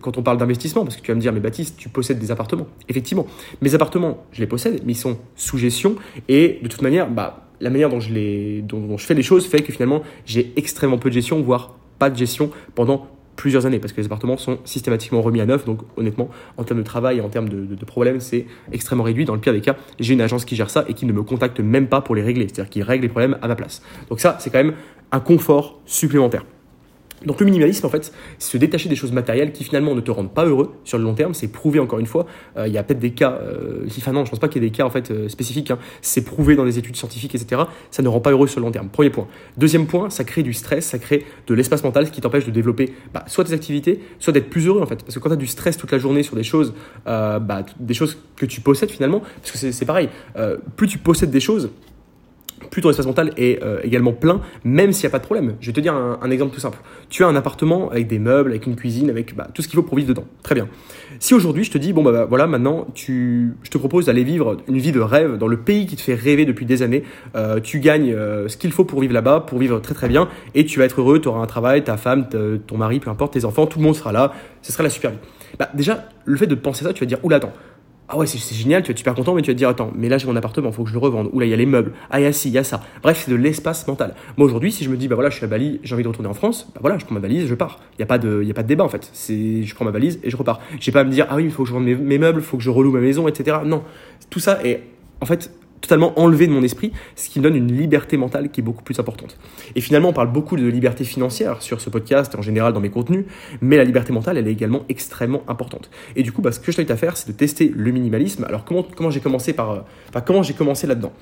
quand 0.00 0.18
on 0.18 0.22
parle 0.22 0.38
d'investissement, 0.38 0.82
parce 0.84 0.96
que 0.96 1.02
tu 1.02 1.10
vas 1.10 1.14
me 1.14 1.20
dire, 1.20 1.32
mais 1.32 1.40
Baptiste, 1.40 1.76
tu 1.76 1.88
possèdes 1.88 2.18
des 2.18 2.30
appartements. 2.30 2.66
Effectivement, 2.88 3.26
mes 3.60 3.74
appartements, 3.74 4.26
je 4.32 4.40
les 4.40 4.46
possède, 4.46 4.82
mais 4.84 4.92
ils 4.92 4.96
sont 4.96 5.18
sous 5.36 5.58
gestion, 5.58 5.96
et 6.28 6.58
de 6.62 6.68
toute 6.68 6.82
manière, 6.82 7.08
bah, 7.10 7.48
la 7.62 7.70
manière 7.70 7.88
dont 7.88 8.00
je, 8.00 9.04
fais 9.06 9.14
les 9.14 9.22
choses 9.22 9.46
fait 9.46 9.62
que 9.62 9.72
finalement, 9.72 10.02
j'ai 10.26 10.52
extrêmement 10.56 10.98
peu 10.98 11.08
de 11.08 11.14
gestion, 11.14 11.40
voire 11.40 11.76
pas 11.98 12.10
de 12.10 12.16
gestion 12.16 12.50
pendant 12.74 13.06
plusieurs 13.36 13.64
années 13.64 13.78
parce 13.78 13.92
que 13.92 14.00
les 14.00 14.06
appartements 14.06 14.36
sont 14.36 14.58
systématiquement 14.64 15.22
remis 15.22 15.40
à 15.40 15.46
neuf. 15.46 15.64
Donc 15.64 15.78
honnêtement, 15.96 16.28
en 16.58 16.64
termes 16.64 16.80
de 16.80 16.84
travail 16.84 17.18
et 17.18 17.20
en 17.20 17.28
termes 17.28 17.48
de, 17.48 17.64
de, 17.64 17.84
problèmes, 17.84 18.20
c'est 18.20 18.46
extrêmement 18.72 19.04
réduit. 19.04 19.24
Dans 19.24 19.34
le 19.34 19.40
pire 19.40 19.52
des 19.52 19.60
cas, 19.60 19.76
j'ai 20.00 20.12
une 20.12 20.20
agence 20.20 20.44
qui 20.44 20.56
gère 20.56 20.70
ça 20.70 20.84
et 20.88 20.94
qui 20.94 21.06
ne 21.06 21.12
me 21.12 21.22
contacte 21.22 21.60
même 21.60 21.86
pas 21.86 22.00
pour 22.00 22.16
les 22.16 22.22
régler. 22.22 22.48
C'est-à-dire 22.48 22.68
qu'ils 22.68 22.82
règle 22.82 23.02
les 23.04 23.08
problèmes 23.08 23.38
à 23.40 23.48
ma 23.48 23.54
place. 23.54 23.80
Donc 24.10 24.20
ça, 24.20 24.36
c'est 24.40 24.50
quand 24.50 24.62
même 24.62 24.74
un 25.12 25.20
confort 25.20 25.80
supplémentaire. 25.86 26.44
Donc 27.26 27.40
le 27.40 27.46
minimalisme, 27.46 27.86
en 27.86 27.88
fait, 27.88 28.12
c'est 28.38 28.52
se 28.52 28.58
détacher 28.58 28.88
des 28.88 28.96
choses 28.96 29.12
matérielles 29.12 29.52
qui 29.52 29.64
finalement 29.64 29.94
ne 29.94 30.00
te 30.00 30.10
rendent 30.10 30.32
pas 30.32 30.44
heureux 30.44 30.72
sur 30.84 30.98
le 30.98 31.04
long 31.04 31.14
terme. 31.14 31.34
C'est 31.34 31.48
prouvé 31.48 31.78
encore 31.78 31.98
une 31.98 32.06
fois. 32.06 32.26
Euh, 32.56 32.66
il 32.66 32.72
y 32.72 32.78
a 32.78 32.82
peut-être 32.82 32.98
des 32.98 33.12
cas, 33.12 33.38
euh, 33.42 33.86
enfin 33.98 34.12
non, 34.12 34.24
je 34.24 34.30
pense 34.30 34.38
pas 34.38 34.48
qu'il 34.48 34.62
y 34.62 34.66
ait 34.66 34.68
des 34.68 34.76
cas 34.76 34.84
en 34.84 34.90
fait 34.90 35.10
euh, 35.10 35.28
spécifiques. 35.28 35.70
Hein. 35.70 35.78
C'est 36.02 36.22
prouvé 36.22 36.54
dans 36.54 36.64
des 36.64 36.78
études 36.78 36.96
scientifiques, 36.96 37.34
etc. 37.34 37.62
Ça 37.90 38.02
ne 38.02 38.08
rend 38.08 38.20
pas 38.20 38.30
heureux 38.30 38.46
sur 38.46 38.60
le 38.60 38.66
long 38.66 38.72
terme. 38.72 38.88
Premier 38.88 39.10
point. 39.10 39.26
Deuxième 39.56 39.86
point, 39.86 40.10
ça 40.10 40.24
crée 40.24 40.42
du 40.42 40.52
stress, 40.52 40.86
ça 40.86 40.98
crée 40.98 41.24
de 41.46 41.54
l'espace 41.54 41.82
mental, 41.84 42.06
ce 42.06 42.12
qui 42.12 42.20
t'empêche 42.20 42.44
de 42.44 42.50
développer 42.50 42.92
bah, 43.14 43.24
soit 43.26 43.44
tes 43.44 43.52
activités, 43.52 44.00
soit 44.18 44.32
d'être 44.32 44.50
plus 44.50 44.66
heureux 44.66 44.82
en 44.82 44.86
fait. 44.86 45.02
Parce 45.02 45.14
que 45.14 45.20
quand 45.20 45.30
tu 45.30 45.34
as 45.34 45.36
du 45.36 45.46
stress 45.46 45.76
toute 45.76 45.92
la 45.92 45.98
journée 45.98 46.22
sur 46.22 46.36
des 46.36 46.44
choses, 46.44 46.74
bah, 47.06 47.64
des 47.80 47.94
choses 47.94 48.18
que 48.36 48.46
tu 48.46 48.60
possèdes 48.60 48.90
finalement, 48.90 49.20
parce 49.20 49.52
que 49.52 49.72
c'est 49.72 49.84
pareil, 49.86 50.08
plus 50.76 50.86
tu 50.86 50.98
possèdes 50.98 51.30
des 51.30 51.40
choses, 51.40 51.70
plus 52.72 52.80
ton 52.80 52.88
espace 52.88 53.06
mental 53.06 53.32
est 53.36 53.62
euh, 53.62 53.80
également 53.84 54.14
plein, 54.14 54.40
même 54.64 54.92
s'il 54.92 55.04
n'y 55.04 55.08
a 55.08 55.10
pas 55.10 55.18
de 55.18 55.24
problème. 55.24 55.56
Je 55.60 55.66
vais 55.66 55.74
te 55.74 55.80
dire 55.80 55.94
un, 55.94 56.30
exemple 56.30 56.54
tout 56.54 56.60
simple. 56.60 56.78
Tu 57.10 57.22
as 57.22 57.28
un 57.28 57.36
appartement 57.36 57.90
avec 57.90 58.06
des 58.08 58.18
meubles, 58.18 58.50
avec 58.50 58.66
une 58.66 58.76
cuisine, 58.76 59.10
avec 59.10 59.36
bah, 59.36 59.48
tout 59.52 59.60
ce 59.60 59.68
qu'il 59.68 59.76
faut 59.76 59.82
pour 59.82 59.98
vivre 59.98 60.08
dedans. 60.08 60.24
Très 60.42 60.54
bien. 60.54 60.68
Si 61.18 61.34
aujourd'hui 61.34 61.64
je 61.64 61.70
te 61.70 61.76
dis, 61.76 61.92
bon 61.92 62.02
bah, 62.02 62.12
bah 62.12 62.24
voilà, 62.26 62.46
maintenant 62.46 62.86
je 62.96 63.68
te 63.70 63.76
propose 63.76 64.06
d'aller 64.06 64.24
vivre 64.24 64.56
une 64.68 64.78
vie 64.78 64.90
de 64.90 65.00
rêve 65.00 65.36
dans 65.36 65.48
le 65.48 65.58
pays 65.58 65.84
qui 65.84 65.96
te 65.96 66.00
fait 66.00 66.14
rêver 66.14 66.46
depuis 66.46 66.64
des 66.64 66.80
années, 66.80 67.04
euh, 67.36 67.60
tu 67.60 67.78
gagnes 67.78 68.14
euh, 68.14 68.48
ce 68.48 68.56
qu'il 68.56 68.72
faut 68.72 68.86
pour 68.86 69.00
vivre 69.00 69.12
là-bas, 69.12 69.40
pour 69.40 69.58
vivre 69.58 69.78
très 69.80 69.94
très 69.94 70.08
bien, 70.08 70.30
et 70.54 70.64
tu 70.64 70.78
vas 70.78 70.86
être 70.86 70.98
heureux, 70.98 71.20
tu 71.20 71.28
auras 71.28 71.42
un 71.42 71.46
travail, 71.46 71.84
ta 71.84 71.98
femme, 71.98 72.26
ton 72.66 72.78
mari, 72.78 73.00
peu 73.00 73.10
importe, 73.10 73.34
tes 73.34 73.44
enfants, 73.44 73.66
tout 73.66 73.80
le 73.80 73.84
monde 73.84 73.96
sera 73.96 74.12
là, 74.12 74.32
ce 74.62 74.72
sera 74.72 74.82
la 74.82 74.90
super 74.90 75.10
vie. 75.10 75.18
Bah, 75.58 75.68
déjà, 75.74 76.08
le 76.24 76.36
fait 76.36 76.46
de 76.46 76.54
penser 76.54 76.84
ça, 76.84 76.94
tu 76.94 77.00
vas 77.00 77.06
dire, 77.06 77.18
oula, 77.22 77.36
attends, 77.36 77.52
ah 78.12 78.18
ouais, 78.18 78.26
c'est 78.26 78.54
génial, 78.54 78.82
tu 78.82 78.88
vas 78.88 78.90
être 78.90 78.98
super 78.98 79.14
content, 79.14 79.34
mais 79.34 79.40
tu 79.40 79.48
vas 79.48 79.54
te 79.54 79.58
dire, 79.58 79.70
attends, 79.70 79.90
mais 79.94 80.10
là 80.10 80.18
j'ai 80.18 80.26
mon 80.26 80.36
appartement, 80.36 80.68
il 80.68 80.74
faut 80.74 80.82
que 80.82 80.90
je 80.90 80.94
le 80.94 80.98
revende. 80.98 81.30
Ou 81.32 81.40
là, 81.40 81.46
il 81.46 81.48
y 81.48 81.54
a 81.54 81.56
les 81.56 81.64
meubles. 81.64 81.94
Ah, 82.10 82.20
il 82.20 82.24
y 82.24 82.26
a 82.26 82.32
ci, 82.34 82.48
il 82.48 82.52
y 82.52 82.58
a 82.58 82.64
ça. 82.64 82.82
Bref, 83.02 83.22
c'est 83.24 83.30
de 83.30 83.36
l'espace 83.36 83.88
mental. 83.88 84.14
Moi 84.36 84.46
aujourd'hui, 84.46 84.70
si 84.70 84.84
je 84.84 84.90
me 84.90 84.98
dis, 84.98 85.08
bah 85.08 85.14
voilà, 85.14 85.30
je 85.30 85.36
suis 85.36 85.44
à 85.46 85.48
Bali, 85.48 85.80
j'ai 85.82 85.94
envie 85.94 86.02
de 86.02 86.08
retourner 86.08 86.28
en 86.28 86.34
France, 86.34 86.68
bah 86.74 86.80
voilà, 86.82 86.98
je 86.98 87.06
prends 87.06 87.14
ma 87.14 87.20
valise, 87.20 87.46
je 87.46 87.54
pars. 87.54 87.80
Il 87.92 88.00
n'y 88.00 88.02
a, 88.02 88.06
pas 88.06 88.18
de, 88.18 88.42
y 88.42 88.50
a 88.50 88.54
pas 88.54 88.62
de 88.62 88.68
débat 88.68 88.84
en 88.84 88.90
fait. 88.90 89.08
C'est, 89.14 89.62
je 89.62 89.74
prends 89.74 89.86
ma 89.86 89.92
valise 89.92 90.20
et 90.22 90.28
je 90.28 90.36
repars. 90.36 90.60
J'ai 90.78 90.92
pas 90.92 91.00
à 91.00 91.04
me 91.04 91.10
dire, 91.10 91.26
ah 91.30 91.36
oui, 91.36 91.44
il 91.44 91.50
faut 91.50 91.62
que 91.62 91.70
je 91.70 91.74
rende 91.74 91.84
mes, 91.84 91.94
mes 91.94 92.18
meubles, 92.18 92.40
il 92.40 92.44
faut 92.44 92.58
que 92.58 92.62
je 92.62 92.68
reloue 92.68 92.92
ma 92.92 93.00
maison, 93.00 93.28
etc. 93.28 93.56
Non. 93.64 93.82
Tout 94.28 94.40
ça 94.40 94.62
est, 94.62 94.82
en 95.22 95.24
fait, 95.24 95.50
totalement 95.82 96.18
enlevé 96.18 96.46
de 96.46 96.52
mon 96.52 96.62
esprit, 96.62 96.92
ce 97.16 97.28
qui 97.28 97.40
me 97.40 97.44
donne 97.44 97.56
une 97.56 97.76
liberté 97.76 98.16
mentale 98.16 98.50
qui 98.50 98.60
est 98.60 98.64
beaucoup 98.64 98.82
plus 98.82 98.98
importante. 98.98 99.36
Et 99.74 99.80
finalement, 99.80 100.10
on 100.10 100.12
parle 100.12 100.32
beaucoup 100.32 100.56
de 100.56 100.66
liberté 100.66 101.04
financière 101.04 101.60
sur 101.60 101.80
ce 101.80 101.90
podcast 101.90 102.34
et 102.34 102.38
en 102.38 102.42
général 102.42 102.72
dans 102.72 102.80
mes 102.80 102.88
contenus, 102.88 103.26
mais 103.60 103.76
la 103.76 103.84
liberté 103.84 104.12
mentale, 104.12 104.38
elle 104.38 104.48
est 104.48 104.52
également 104.52 104.84
extrêmement 104.88 105.42
importante. 105.48 105.90
Et 106.16 106.22
du 106.22 106.32
coup, 106.32 106.40
bah, 106.40 106.52
ce 106.52 106.60
que 106.60 106.70
je 106.70 106.76
t'invite 106.76 106.92
à 106.92 106.96
faire, 106.96 107.16
c'est 107.16 107.28
de 107.28 107.36
tester 107.36 107.72
le 107.74 107.90
minimalisme. 107.90 108.44
Alors, 108.44 108.64
comment, 108.64 109.10
j'ai 109.10 109.20
commencé 109.20 109.52
par, 109.52 109.70
euh, 109.72 110.20
comment 110.24 110.42
j'ai 110.42 110.54
commencé 110.54 110.86
là-dedans? 110.86 111.12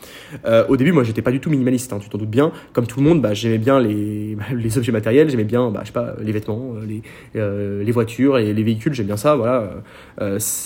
Euh, 0.44 0.66
Au 0.68 0.76
début, 0.76 0.92
moi, 0.92 1.04
j'étais 1.04 1.22
pas 1.22 1.32
du 1.32 1.40
tout 1.40 1.50
minimaliste, 1.50 1.92
hein, 1.92 1.98
tu 2.00 2.08
t'en 2.10 2.18
doutes 2.18 2.30
bien. 2.30 2.52
Comme 2.74 2.86
tout 2.86 3.00
le 3.00 3.08
monde, 3.08 3.22
bah, 3.22 3.32
j'aimais 3.32 3.58
bien 3.58 3.80
les, 3.80 4.36
objets 4.76 4.92
matériels, 4.92 5.30
j'aimais 5.30 5.44
bien, 5.44 5.70
bah, 5.70 5.80
je 5.82 5.86
sais 5.86 5.92
pas, 5.92 6.14
les 6.20 6.32
vêtements, 6.32 6.74
euh, 6.76 6.84
les, 6.86 7.84
les 7.84 7.92
voitures 7.92 8.38
et 8.38 8.52
les 8.52 8.62
véhicules, 8.62 8.92
j'aime 8.92 9.06
bien 9.06 9.16
ça. 9.16 9.36
Voilà. 9.36 9.70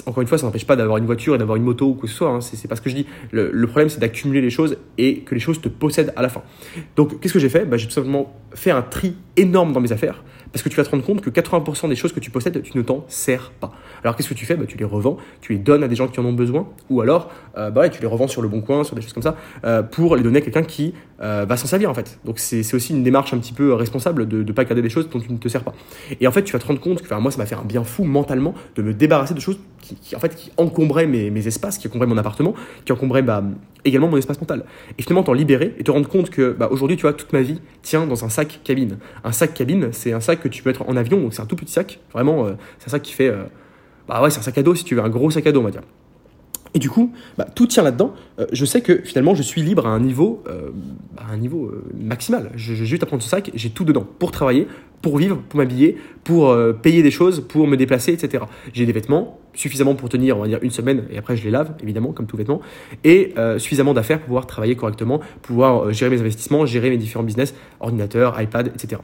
encore 0.06 0.20
une 0.20 0.28
fois, 0.28 0.38
ça 0.38 0.46
n'empêche 0.46 0.66
pas 0.66 0.76
d'avoir 0.76 0.98
une 0.98 1.06
voiture 1.06 1.36
et 1.36 1.38
d'avoir 1.38 1.56
une 1.56 1.62
moto 1.62 1.86
ou 1.86 1.94
quoi 1.94 2.02
que 2.02 2.08
ce 2.08 2.14
soit. 2.14 2.30
Hein, 2.30 2.40
c'est 2.40 2.66
pas 2.66 2.76
ce 2.76 2.80
que 2.80 2.90
je 2.90 2.96
dis. 2.96 3.06
Le, 3.30 3.50
le 3.52 3.66
problème, 3.66 3.83
c'est 3.88 4.00
d'accumuler 4.00 4.40
les 4.40 4.50
choses 4.50 4.78
et 4.98 5.20
que 5.20 5.34
les 5.34 5.40
choses 5.40 5.60
te 5.60 5.68
possèdent 5.68 6.12
à 6.16 6.22
la 6.22 6.28
fin. 6.28 6.42
Donc, 6.96 7.20
qu'est-ce 7.20 7.34
que 7.34 7.38
j'ai 7.38 7.48
fait? 7.48 7.64
Bah, 7.64 7.76
J'ai 7.76 7.86
tout 7.86 7.92
simplement 7.92 8.34
fait 8.54 8.70
un 8.70 8.82
tri 8.82 9.16
énorme 9.36 9.72
dans 9.72 9.80
mes 9.80 9.92
affaires 9.92 10.22
parce 10.54 10.62
que 10.62 10.68
tu 10.68 10.76
vas 10.76 10.84
te 10.84 10.90
rendre 10.90 11.02
compte 11.02 11.20
que 11.20 11.30
80% 11.30 11.88
des 11.88 11.96
choses 11.96 12.12
que 12.12 12.20
tu 12.20 12.30
possèdes, 12.30 12.62
tu 12.62 12.78
ne 12.78 12.82
t'en 12.82 13.04
sers 13.08 13.50
pas. 13.50 13.72
Alors, 14.04 14.14
qu'est-ce 14.14 14.28
que 14.28 14.34
tu 14.34 14.46
fais? 14.46 14.54
Bah, 14.54 14.66
Tu 14.68 14.78
les 14.78 14.84
revends, 14.84 15.16
tu 15.40 15.52
les 15.52 15.58
donnes 15.58 15.82
à 15.82 15.88
des 15.88 15.96
gens 15.96 16.06
qui 16.06 16.20
en 16.20 16.24
ont 16.24 16.32
besoin 16.32 16.68
ou 16.88 17.00
alors 17.00 17.32
euh, 17.58 17.70
bah, 17.70 17.88
tu 17.88 18.00
les 18.00 18.06
revends 18.06 18.28
sur 18.28 18.40
le 18.40 18.46
bon 18.46 18.60
coin, 18.60 18.84
sur 18.84 18.94
des 18.94 19.02
choses 19.02 19.12
comme 19.12 19.22
ça, 19.24 19.36
euh, 19.64 19.82
pour 19.82 20.14
les 20.14 20.22
donner 20.22 20.38
à 20.38 20.42
quelqu'un 20.42 20.62
qui 20.62 20.94
euh, 21.20 21.44
va 21.44 21.56
s'en 21.56 21.66
servir 21.66 21.90
en 21.90 21.94
fait. 21.94 22.20
Donc, 22.24 22.38
c'est 22.38 22.72
aussi 22.72 22.92
une 22.92 23.02
démarche 23.02 23.34
un 23.34 23.38
petit 23.38 23.52
peu 23.52 23.72
responsable 23.74 24.28
de 24.28 24.44
ne 24.44 24.52
pas 24.52 24.64
garder 24.64 24.82
des 24.82 24.88
choses 24.88 25.08
dont 25.08 25.18
tu 25.18 25.32
ne 25.32 25.38
te 25.38 25.48
sers 25.48 25.64
pas. 25.64 25.74
Et 26.20 26.28
en 26.28 26.30
fait, 26.30 26.44
tu 26.44 26.52
vas 26.52 26.60
te 26.60 26.66
rendre 26.66 26.80
compte 26.80 27.02
que 27.02 27.12
moi, 27.14 27.32
ça 27.32 27.38
m'a 27.38 27.46
fait 27.46 27.56
un 27.56 27.64
bien 27.64 27.82
fou 27.82 28.04
mentalement 28.04 28.54
de 28.76 28.82
me 28.82 28.94
débarrasser 28.94 29.34
de 29.34 29.40
choses 29.40 29.58
qui, 29.84 30.16
en 30.16 30.18
fait, 30.18 30.34
qui 30.34 30.50
encombraient 30.56 31.06
mes, 31.06 31.30
mes, 31.30 31.46
espaces, 31.46 31.78
qui 31.78 31.88
encombraient 31.88 32.06
mon 32.06 32.16
appartement, 32.16 32.54
qui 32.84 32.92
encombraient 32.92 33.22
bah, 33.22 33.42
également 33.84 34.08
mon 34.08 34.16
espace 34.16 34.40
mental. 34.40 34.64
Et 34.98 35.02
finalement, 35.02 35.22
t'en 35.22 35.32
libérer 35.32 35.74
et 35.78 35.84
te 35.84 35.90
rendre 35.90 36.08
compte 36.08 36.30
que 36.30 36.52
bah, 36.52 36.68
aujourd'hui, 36.70 36.96
tu 36.96 37.02
vois, 37.02 37.12
toute 37.12 37.32
ma 37.32 37.42
vie 37.42 37.60
tient 37.82 38.06
dans 38.06 38.24
un 38.24 38.28
sac 38.28 38.60
cabine. 38.64 38.98
Un 39.24 39.32
sac 39.32 39.54
cabine, 39.54 39.90
c'est 39.92 40.12
un 40.12 40.20
sac 40.20 40.40
que 40.40 40.48
tu 40.48 40.62
peux 40.62 40.70
mettre 40.70 40.88
en 40.88 40.96
avion, 40.96 41.20
donc 41.20 41.34
c'est 41.34 41.42
un 41.42 41.46
tout 41.46 41.56
petit 41.56 41.72
sac. 41.72 42.00
Vraiment, 42.12 42.46
euh, 42.46 42.52
c'est 42.78 42.88
un 42.88 42.90
sac 42.92 43.02
qui 43.02 43.12
fait. 43.12 43.28
Euh, 43.28 43.44
bah 44.08 44.22
ouais, 44.22 44.30
c'est 44.30 44.38
un 44.38 44.42
sac 44.42 44.58
à 44.58 44.62
dos 44.62 44.74
si 44.74 44.84
tu 44.84 44.94
veux, 44.94 45.02
un 45.02 45.08
gros 45.08 45.30
sac 45.30 45.46
à 45.46 45.52
dos, 45.52 45.60
on 45.60 45.64
va 45.64 45.70
dire. 45.70 45.82
Et 46.74 46.78
du 46.78 46.90
coup, 46.90 47.12
bah, 47.38 47.46
tout 47.54 47.66
tient 47.66 47.82
là-dedans. 47.82 48.14
Euh, 48.38 48.46
je 48.52 48.64
sais 48.64 48.80
que 48.80 49.00
finalement, 49.04 49.34
je 49.34 49.42
suis 49.42 49.62
libre 49.62 49.86
à 49.86 49.90
un 49.90 50.00
niveau, 50.00 50.42
à 51.16 51.32
un 51.32 51.36
niveau 51.36 51.72
maximal. 51.96 52.50
Je, 52.56 52.74
je, 52.74 52.84
juste 52.84 53.02
à 53.02 53.06
prendre 53.06 53.22
ce 53.22 53.28
sac, 53.28 53.50
j'ai 53.54 53.70
tout 53.70 53.84
dedans 53.84 54.06
pour 54.18 54.32
travailler, 54.32 54.66
pour 55.02 55.18
vivre, 55.18 55.40
pour 55.48 55.58
m'habiller, 55.58 55.96
pour 56.24 56.56
payer 56.82 57.02
des 57.02 57.10
choses, 57.10 57.46
pour 57.46 57.66
me 57.66 57.76
déplacer, 57.76 58.12
etc. 58.12 58.44
J'ai 58.72 58.86
des 58.86 58.92
vêtements, 58.92 59.38
suffisamment 59.54 59.94
pour 59.94 60.08
tenir, 60.08 60.36
on 60.36 60.42
va 60.42 60.48
dire, 60.48 60.58
une 60.62 60.70
semaine, 60.70 61.04
et 61.10 61.18
après 61.18 61.36
je 61.36 61.44
les 61.44 61.50
lave, 61.50 61.74
évidemment, 61.82 62.12
comme 62.12 62.26
tout 62.26 62.36
vêtement, 62.36 62.60
et 63.04 63.32
euh, 63.38 63.58
suffisamment 63.58 63.94
d'affaires 63.94 64.18
pour 64.18 64.26
pouvoir 64.26 64.46
travailler 64.46 64.76
correctement, 64.76 65.20
pouvoir 65.42 65.86
euh, 65.86 65.92
gérer 65.92 66.10
mes 66.10 66.20
investissements, 66.20 66.66
gérer 66.66 66.90
mes 66.90 66.96
différents 66.96 67.24
business, 67.24 67.54
ordinateur, 67.80 68.40
iPad, 68.40 68.68
etc. 68.68 69.00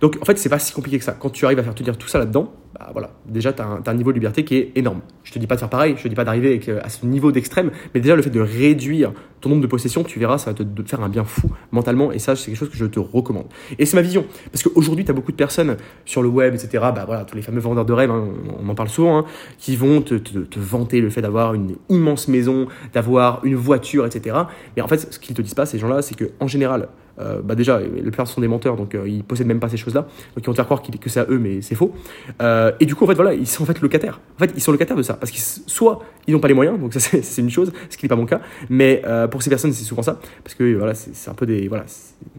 Donc 0.00 0.18
en 0.20 0.24
fait, 0.24 0.38
c'est 0.38 0.48
pas 0.48 0.58
si 0.58 0.72
compliqué 0.72 0.98
que 0.98 1.04
ça. 1.04 1.16
Quand 1.18 1.30
tu 1.30 1.44
arrives 1.44 1.58
à 1.58 1.62
faire 1.62 1.74
tenir 1.74 1.96
tout 1.96 2.08
ça 2.08 2.18
là-dedans, 2.18 2.52
bah 2.78 2.90
voilà, 2.92 3.10
déjà 3.26 3.52
tu 3.54 3.62
as, 3.62 3.80
un 3.86 3.94
niveau 3.94 4.10
de 4.10 4.16
liberté 4.16 4.44
qui 4.44 4.56
est 4.56 4.72
énorme. 4.74 5.00
Je 5.24 5.32
te 5.32 5.38
dis 5.38 5.46
pas 5.46 5.54
de 5.54 5.60
faire 5.60 5.70
pareil, 5.70 5.94
je 5.96 6.02
te 6.02 6.08
dis 6.08 6.14
pas 6.14 6.24
d'arriver 6.24 6.60
euh, 6.68 6.80
à 6.82 6.90
ce 6.90 7.06
niveau 7.06 7.32
d'extrême, 7.32 7.70
mais 7.94 8.00
déjà 8.00 8.14
le 8.16 8.20
fait 8.20 8.30
de 8.30 8.40
réduire 8.40 9.12
ton 9.40 9.48
nombre 9.48 9.62
de 9.62 9.66
possessions, 9.66 10.04
tu 10.04 10.18
verras, 10.18 10.36
ça 10.36 10.52
va 10.52 10.54
te, 10.54 10.82
faire 10.88 11.00
un 11.00 11.08
bien 11.08 11.24
fou 11.24 11.50
mentalement, 11.72 12.12
et 12.12 12.18
ça 12.18 12.36
c'est 12.36 12.46
quelque 12.46 12.58
chose 12.58 12.70
que 12.70 12.76
je 12.76 12.84
te 12.84 12.98
recommande. 12.98 13.46
Et 13.78 13.86
c'est 13.86 13.96
ma 13.96 14.02
vision, 14.02 14.26
parce 14.52 14.62
qu'aujourd'hui 14.62 15.06
tu 15.06 15.10
as 15.10 15.14
beaucoup 15.14 15.32
de 15.32 15.36
personnes 15.36 15.76
sur 16.04 16.22
le 16.22 16.28
web, 16.28 16.54
etc., 16.54 16.68
bah 16.94 17.04
voilà, 17.06 17.24
tous 17.24 17.36
les 17.36 17.42
fameux 17.42 17.60
vendeurs 17.60 17.86
de 17.86 17.92
rêves, 17.94 18.10
hein, 18.10 18.28
on 18.60 18.68
en 18.68 18.74
parle 18.74 18.90
souvent, 18.90 19.18
hein, 19.18 19.24
qui 19.58 19.76
vont 19.76 20.02
te, 20.02 20.14
te, 20.14 20.58
vanter 20.58 21.00
le 21.00 21.08
fait 21.08 21.22
d'avoir 21.22 21.54
une 21.54 21.76
immense 21.88 22.28
maison, 22.28 22.66
d'avoir 22.92 23.42
une 23.44 23.56
voiture, 23.56 24.04
etc. 24.04 24.36
Mais 24.76 24.82
en 24.82 24.88
fait, 24.88 25.12
ce 25.12 25.18
qu'ils 25.18 25.34
te 25.34 25.40
disent 25.40 25.54
pas, 25.54 25.66
ces 25.66 25.78
gens-là, 25.78 26.02
c'est 26.02 26.14
qu'en 26.14 26.46
général, 26.46 26.88
euh, 27.18 27.40
bah 27.42 27.54
déjà, 27.54 27.80
les 27.80 28.02
plupart 28.02 28.28
sont 28.28 28.40
des 28.40 28.48
menteurs, 28.48 28.76
donc 28.76 28.94
euh, 28.94 29.08
ils 29.08 29.24
possèdent 29.24 29.46
même 29.46 29.60
pas 29.60 29.68
ces 29.68 29.76
choses-là. 29.76 30.02
Donc 30.02 30.38
ils 30.38 30.46
vont 30.46 30.52
te 30.52 30.56
faire 30.56 30.64
croire 30.66 30.82
que 30.82 31.10
c'est 31.10 31.20
à 31.20 31.26
eux, 31.28 31.38
mais 31.38 31.62
c'est 31.62 31.74
faux. 31.74 31.94
Euh, 32.42 32.72
et 32.80 32.86
du 32.86 32.94
coup, 32.94 33.04
en 33.04 33.06
fait, 33.06 33.14
voilà, 33.14 33.34
ils 33.34 33.46
sont 33.46 33.62
en 33.62 33.66
fait 33.66 33.80
locataires. 33.80 34.20
En 34.36 34.38
fait, 34.38 34.52
ils 34.54 34.60
sont 34.60 34.72
locataires 34.72 34.96
de 34.96 35.02
ça, 35.02 35.14
parce 35.14 35.30
que 35.30 35.38
soit 35.38 36.00
ils 36.26 36.34
n'ont 36.34 36.40
pas 36.40 36.48
les 36.48 36.54
moyens, 36.54 36.78
donc 36.78 36.92
ça 36.92 37.00
c'est 37.22 37.40
une 37.40 37.50
chose, 37.50 37.72
ce 37.88 37.96
qui 37.96 38.04
n'est 38.04 38.08
pas 38.08 38.16
mon 38.16 38.26
cas. 38.26 38.40
Mais 38.68 39.02
pour 39.30 39.42
ces 39.42 39.50
personnes, 39.50 39.72
c'est 39.72 39.84
souvent 39.84 40.02
ça, 40.02 40.18
parce 40.44 40.54
que 40.54 40.76
voilà, 40.76 40.94
c'est 40.94 41.30
un 41.30 41.34
peu 41.34 41.46
des, 41.46 41.68
voilà, 41.68 41.84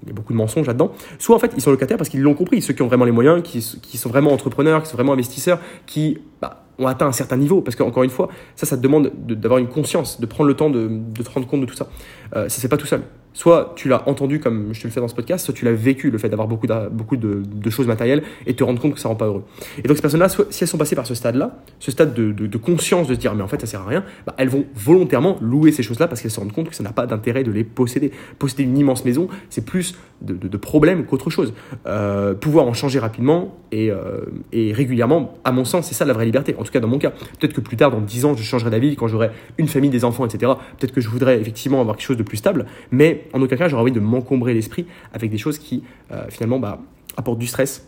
il 0.04 0.10
y 0.10 0.12
a 0.12 0.14
beaucoup 0.14 0.34
de 0.34 0.38
mensonges 0.38 0.68
là-dedans. 0.68 0.92
Soit 1.20 1.36
en 1.36 1.40
fait, 1.40 1.52
ils 1.56 1.62
sont 1.62 1.72
locataires 1.72 1.98
parce 1.98 2.10
qu'ils 2.10 2.22
l'ont 2.22 2.34
compris, 2.34 2.62
ceux 2.62 2.74
qui 2.74 2.82
ont 2.82 2.88
vraiment 2.88 3.06
les 3.06 3.12
moyens, 3.12 3.42
qui, 3.44 3.62
sont 3.62 4.10
vraiment 4.10 4.32
entrepreneurs, 4.32 4.84
qui 4.84 4.90
sont 4.90 4.98
vraiment 4.98 5.14
investisseurs, 5.14 5.60
qui 5.86 6.20
bah, 6.42 6.66
ont 6.78 6.88
atteint 6.88 7.08
un 7.08 7.12
certain 7.12 7.38
niveau. 7.38 7.62
Parce 7.62 7.76
qu'encore 7.76 8.04
une 8.04 8.10
fois, 8.10 8.30
ça, 8.56 8.66
ça 8.66 8.78
te 8.78 8.82
demande 8.82 9.12
d'avoir 9.16 9.60
une 9.60 9.68
conscience, 9.68 10.20
de 10.20 10.26
prendre 10.26 10.48
le 10.48 10.54
temps 10.54 10.70
de, 10.70 10.88
de, 10.88 11.24
te 11.24 11.30
rendre 11.30 11.48
compte 11.48 11.62
de 11.62 11.66
tout 11.66 11.76
ça. 11.76 11.88
Ça, 12.34 12.50
c'est 12.50 12.70
pas 12.70 12.78
tout 12.78 12.86
seul. 12.86 13.02
Soit 13.38 13.74
tu 13.76 13.88
l'as 13.88 14.10
entendu 14.10 14.40
comme 14.40 14.70
je 14.74 14.82
te 14.82 14.88
le 14.88 14.92
fais 14.92 15.00
dans 15.00 15.08
ce 15.08 15.14
podcast, 15.14 15.46
soit 15.46 15.54
tu 15.54 15.64
l'as 15.64 15.72
vécu, 15.72 16.10
le 16.10 16.18
fait 16.18 16.28
d'avoir 16.28 16.48
beaucoup, 16.48 16.66
de, 16.66 16.90
beaucoup 16.90 17.18
de, 17.18 17.70
choses 17.70 17.86
matérielles 17.86 18.24
et 18.48 18.56
te 18.56 18.64
rendre 18.64 18.82
compte 18.82 18.96
que 18.96 19.00
ça 19.00 19.10
rend 19.10 19.16
pas 19.16 19.28
heureux. 19.28 19.44
Et 19.78 19.88
donc 19.88 19.96
ces 19.96 20.02
personnes-là, 20.02 20.28
si 20.28 20.64
elles 20.64 20.68
sont 20.68 20.80
passées 20.80 20.96
par 20.96 21.06
ce 21.06 21.14
stade-là, 21.14 21.60
ce 21.78 21.92
stade 21.92 22.16
de, 22.16 22.58
conscience 22.58 23.08
de 23.08 23.14
se 23.14 23.20
dire 23.20 23.36
mais 23.36 23.44
en 23.44 23.48
fait 23.48 23.62
ça 23.62 23.68
sert 23.68 23.82
à 23.82 23.86
rien, 23.86 24.04
bah, 24.26 24.34
elles 24.40 24.50
vont 24.50 24.66
volontairement 24.74 25.38
louer 25.40 25.72
ces 25.72 25.84
choses-là 25.84 26.08
parce 26.08 26.20
qu'elles 26.20 26.32
se 26.32 26.40
rendent 26.40 26.52
compte 26.52 26.70
que 26.70 26.76
ça 26.76 26.82
n'a 26.82 26.94
pas 26.94 27.06
d'intérêt 27.06 27.44
de 27.44 27.52
les 27.52 27.64
posséder. 27.64 28.12
Posséder 28.40 28.64
une 28.64 28.76
immense 28.76 29.06
maison, 29.06 29.28
c'est 29.52 29.64
plus 29.64 29.96
de, 30.22 30.58
problèmes 30.58 31.06
qu'autre 31.06 31.30
chose. 31.30 31.54
Euh, 31.86 32.34
pouvoir 32.34 32.66
en 32.66 32.74
changer 32.74 32.98
rapidement 32.98 33.56
et, 33.72 33.92
euh, 33.92 34.22
et 34.52 34.74
régulièrement, 34.74 35.36
à 35.44 35.52
mon 35.52 35.64
sens, 35.64 35.88
c'est 35.88 35.94
ça 35.94 36.06
la 36.06 36.14
vraie 36.14 36.26
liberté. 36.26 36.56
En 36.58 36.64
tout 36.64 36.72
cas 36.72 36.80
dans 36.80 36.88
mon 36.88 36.98
cas. 36.98 37.12
Peut-être 37.12 37.54
que 37.54 37.62
plus 37.62 37.78
tard, 37.78 37.92
dans 37.92 38.02
10 38.02 38.26
ans, 38.26 38.36
je 38.36 38.42
changerai 38.42 38.72
d'avis 38.72 38.96
quand 38.96 39.08
j'aurai 39.08 39.30
une 39.60 39.68
famille, 39.68 39.92
des 39.92 40.06
enfants, 40.06 40.26
etc. 40.26 40.54
Peut-être 40.80 40.92
que 40.92 41.02
je 41.02 41.10
voudrais 41.10 41.40
effectivement 41.40 41.82
avoir 41.82 41.98
quelque 41.98 42.08
chose 42.08 42.18
de 42.18 42.24
plus 42.24 42.38
stable, 42.38 42.66
mais 42.90 43.27
en 43.34 43.42
aucun 43.42 43.56
cas, 43.56 43.68
j'aurais 43.68 43.82
envie 43.82 43.92
de 43.92 44.00
m'encombrer 44.00 44.54
l'esprit 44.54 44.86
avec 45.14 45.32
des 45.32 45.38
choses 45.38 45.58
qui, 45.58 45.84
euh, 46.12 46.26
finalement, 46.30 46.60
bah, 46.60 46.80
apportent 47.18 47.40
du 47.40 47.48
stress 47.48 47.88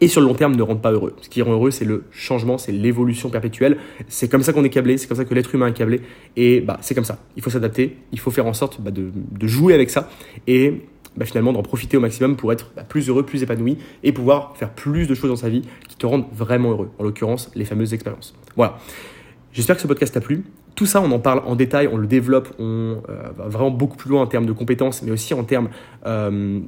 et 0.00 0.08
sur 0.08 0.20
le 0.20 0.26
long 0.26 0.34
terme 0.34 0.54
ne 0.54 0.62
rendent 0.62 0.82
pas 0.82 0.92
heureux. 0.92 1.14
Ce 1.22 1.28
qui 1.28 1.40
rend 1.42 1.52
heureux, 1.52 1.70
c'est 1.70 1.84
le 1.84 2.04
changement, 2.10 2.58
c'est 2.58 2.72
l'évolution 2.72 3.30
perpétuelle. 3.30 3.78
C'est 4.08 4.28
comme 4.28 4.42
ça 4.42 4.52
qu'on 4.52 4.64
est 4.64 4.70
câblé, 4.70 4.98
c'est 4.98 5.06
comme 5.06 5.16
ça 5.16 5.24
que 5.24 5.34
l'être 5.34 5.54
humain 5.54 5.68
est 5.68 5.72
câblé. 5.72 6.00
Et 6.36 6.60
bah, 6.60 6.78
c'est 6.82 6.94
comme 6.94 7.04
ça. 7.04 7.18
Il 7.36 7.42
faut 7.42 7.50
s'adapter, 7.50 7.96
il 8.12 8.18
faut 8.18 8.30
faire 8.30 8.46
en 8.46 8.52
sorte 8.52 8.80
bah, 8.80 8.90
de, 8.90 9.10
jouer 9.46 9.74
avec 9.74 9.90
ça 9.90 10.10
et 10.46 10.82
bah, 11.16 11.24
finalement 11.24 11.52
d'en 11.52 11.62
profiter 11.62 11.96
au 11.96 12.00
maximum 12.00 12.36
pour 12.36 12.52
être 12.52 12.72
plus 12.88 13.08
heureux, 13.08 13.24
plus 13.24 13.42
épanoui 13.42 13.78
et 14.02 14.12
pouvoir 14.12 14.54
faire 14.56 14.70
plus 14.70 15.06
de 15.06 15.14
choses 15.14 15.30
dans 15.30 15.36
sa 15.36 15.48
vie 15.48 15.62
qui 15.88 15.96
te 15.96 16.04
rendent 16.04 16.26
vraiment 16.32 16.72
heureux. 16.72 16.90
En 16.98 17.04
l'occurrence, 17.04 17.50
les 17.54 17.64
fameuses 17.64 17.94
expériences. 17.94 18.34
Voilà. 18.54 18.78
J'espère 19.52 19.76
que 19.76 19.82
ce 19.82 19.86
podcast 19.86 20.12
t'a 20.12 20.20
plu. 20.20 20.44
Tout 20.76 20.84
ça, 20.84 21.00
on 21.00 21.10
en 21.10 21.18
parle 21.18 21.40
en 21.46 21.56
détail, 21.56 21.88
on 21.90 21.96
le 21.96 22.06
développe, 22.06 22.50
on 22.58 22.98
euh, 23.08 23.30
va 23.34 23.48
vraiment 23.48 23.70
beaucoup 23.70 23.96
plus 23.96 24.10
loin 24.10 24.20
en 24.20 24.26
termes 24.26 24.44
de 24.44 24.52
compétences, 24.52 25.02
mais 25.02 25.10
aussi 25.10 25.32
en 25.32 25.42
termes 25.42 25.70
euh, 26.04 26.60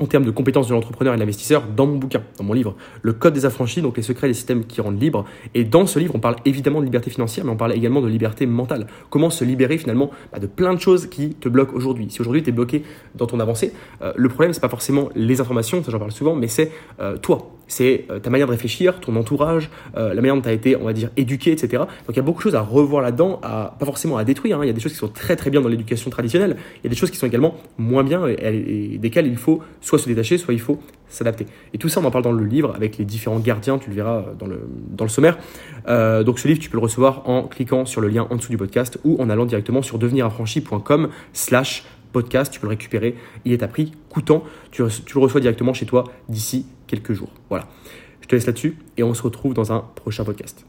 en 0.00 0.06
termes 0.06 0.24
de 0.24 0.30
compétences 0.30 0.68
de 0.68 0.72
l'entrepreneur 0.72 1.12
et 1.12 1.16
de 1.16 1.20
l'investisseur 1.20 1.64
dans 1.76 1.84
mon 1.84 1.96
bouquin, 1.96 2.22
dans 2.38 2.44
mon 2.44 2.54
livre, 2.54 2.76
Le 3.02 3.12
Code 3.12 3.34
des 3.34 3.44
affranchis, 3.44 3.82
donc 3.82 3.96
les 3.96 4.02
secrets 4.02 4.28
des 4.28 4.34
systèmes 4.34 4.64
qui 4.64 4.80
rendent 4.80 5.02
libre. 5.02 5.26
Et 5.54 5.64
dans 5.64 5.86
ce 5.86 5.98
livre, 5.98 6.14
on 6.14 6.20
parle 6.20 6.36
évidemment 6.44 6.78
de 6.78 6.84
liberté 6.84 7.10
financière, 7.10 7.44
mais 7.44 7.50
on 7.50 7.56
parle 7.56 7.74
également 7.74 8.00
de 8.00 8.06
liberté 8.06 8.46
mentale. 8.46 8.86
Comment 9.10 9.28
se 9.28 9.44
libérer 9.44 9.76
finalement 9.76 10.10
bah, 10.32 10.38
de 10.38 10.46
plein 10.46 10.72
de 10.72 10.80
choses 10.80 11.08
qui 11.08 11.34
te 11.34 11.48
bloquent 11.48 11.74
aujourd'hui. 11.74 12.06
Si 12.10 12.20
aujourd'hui 12.20 12.42
tu 12.42 12.50
es 12.50 12.52
bloqué 12.52 12.84
dans 13.16 13.26
ton 13.26 13.40
avancée, 13.40 13.72
euh, 14.00 14.12
le 14.16 14.28
problème, 14.28 14.54
c'est 14.54 14.60
pas 14.60 14.68
forcément 14.68 15.10
les 15.16 15.40
informations, 15.40 15.82
ça 15.82 15.90
j'en 15.90 15.98
parle 15.98 16.12
souvent, 16.12 16.34
mais 16.34 16.48
c'est 16.48 16.70
toi 17.20 17.57
c'est 17.68 18.06
euh, 18.10 18.18
ta 18.18 18.30
manière 18.30 18.46
de 18.46 18.52
réfléchir, 18.52 18.98
ton 19.00 19.14
entourage, 19.16 19.70
la 19.94 20.14
manière 20.14 20.34
dont 20.34 20.42
tu 20.42 20.48
as 20.48 20.52
été, 20.52 20.76
on 20.76 20.84
va 20.84 20.92
dire, 20.92 21.10
éduqué, 21.16 21.52
etc. 21.52 21.82
Donc 21.82 22.10
il 22.10 22.16
y 22.16 22.20
a 22.20 22.22
beaucoup 22.22 22.38
de 22.38 22.44
choses 22.44 22.54
à 22.54 22.60
revoir 22.60 23.02
là-dedans, 23.02 23.40
à, 23.42 23.76
pas 23.78 23.86
forcément 23.86 24.16
à 24.16 24.24
détruire. 24.24 24.58
Hein. 24.58 24.64
Il 24.64 24.68
y 24.68 24.70
a 24.70 24.72
des 24.72 24.80
choses 24.80 24.92
qui 24.92 24.98
sont 24.98 25.08
très 25.08 25.36
très 25.36 25.50
bien 25.50 25.60
dans 25.60 25.68
l'éducation 25.68 26.10
traditionnelle, 26.10 26.56
il 26.76 26.84
y 26.84 26.86
a 26.86 26.90
des 26.90 26.96
choses 26.96 27.10
qui 27.10 27.16
sont 27.16 27.26
également 27.26 27.56
moins 27.78 28.04
bien 28.04 28.26
et 28.26 28.98
desquelles 28.98 29.26
il 29.26 29.36
faut 29.36 29.60
soit 29.80 29.98
se 29.98 30.08
détacher, 30.08 30.38
soit 30.38 30.54
il 30.54 30.60
faut 30.60 30.80
s'adapter. 31.08 31.46
Et 31.72 31.78
tout 31.78 31.88
ça, 31.88 32.00
on 32.00 32.04
en 32.04 32.10
parle 32.10 32.24
dans 32.24 32.32
le 32.32 32.44
livre 32.44 32.74
avec 32.74 32.98
les 32.98 33.04
différents 33.04 33.38
gardiens, 33.38 33.78
tu 33.78 33.90
le 33.90 33.96
verras 33.96 34.24
dans 34.38 34.46
le, 34.46 34.60
dans 34.90 35.04
le 35.04 35.10
sommaire. 35.10 35.38
Euh, 35.88 36.22
donc 36.22 36.38
ce 36.38 36.48
livre, 36.48 36.60
tu 36.60 36.70
peux 36.70 36.76
le 36.76 36.82
recevoir 36.82 37.28
en 37.28 37.44
cliquant 37.44 37.84
sur 37.84 38.00
le 38.00 38.08
lien 38.08 38.26
en 38.30 38.36
dessous 38.36 38.50
du 38.50 38.58
podcast 38.58 38.98
ou 39.04 39.20
en 39.20 39.30
allant 39.30 39.46
directement 39.46 39.82
sur 39.82 39.98
deveniraffranchi.com 39.98 41.08
slash 41.32 41.84
podcast, 42.12 42.52
tu 42.52 42.60
peux 42.60 42.66
le 42.66 42.70
récupérer, 42.70 43.16
il 43.44 43.52
est 43.52 43.62
à 43.62 43.68
prix 43.68 43.92
coûtant, 44.08 44.42
tu, 44.70 44.82
tu 45.04 45.14
le 45.14 45.20
reçois 45.20 45.40
directement 45.40 45.74
chez 45.74 45.84
toi 45.84 46.04
d'ici 46.28 46.66
quelques 46.88 47.12
jours. 47.12 47.30
Voilà, 47.48 47.68
je 48.20 48.26
te 48.26 48.34
laisse 48.34 48.46
là-dessus 48.46 48.76
et 48.96 49.04
on 49.04 49.14
se 49.14 49.22
retrouve 49.22 49.54
dans 49.54 49.72
un 49.72 49.80
prochain 49.94 50.24
podcast. 50.24 50.66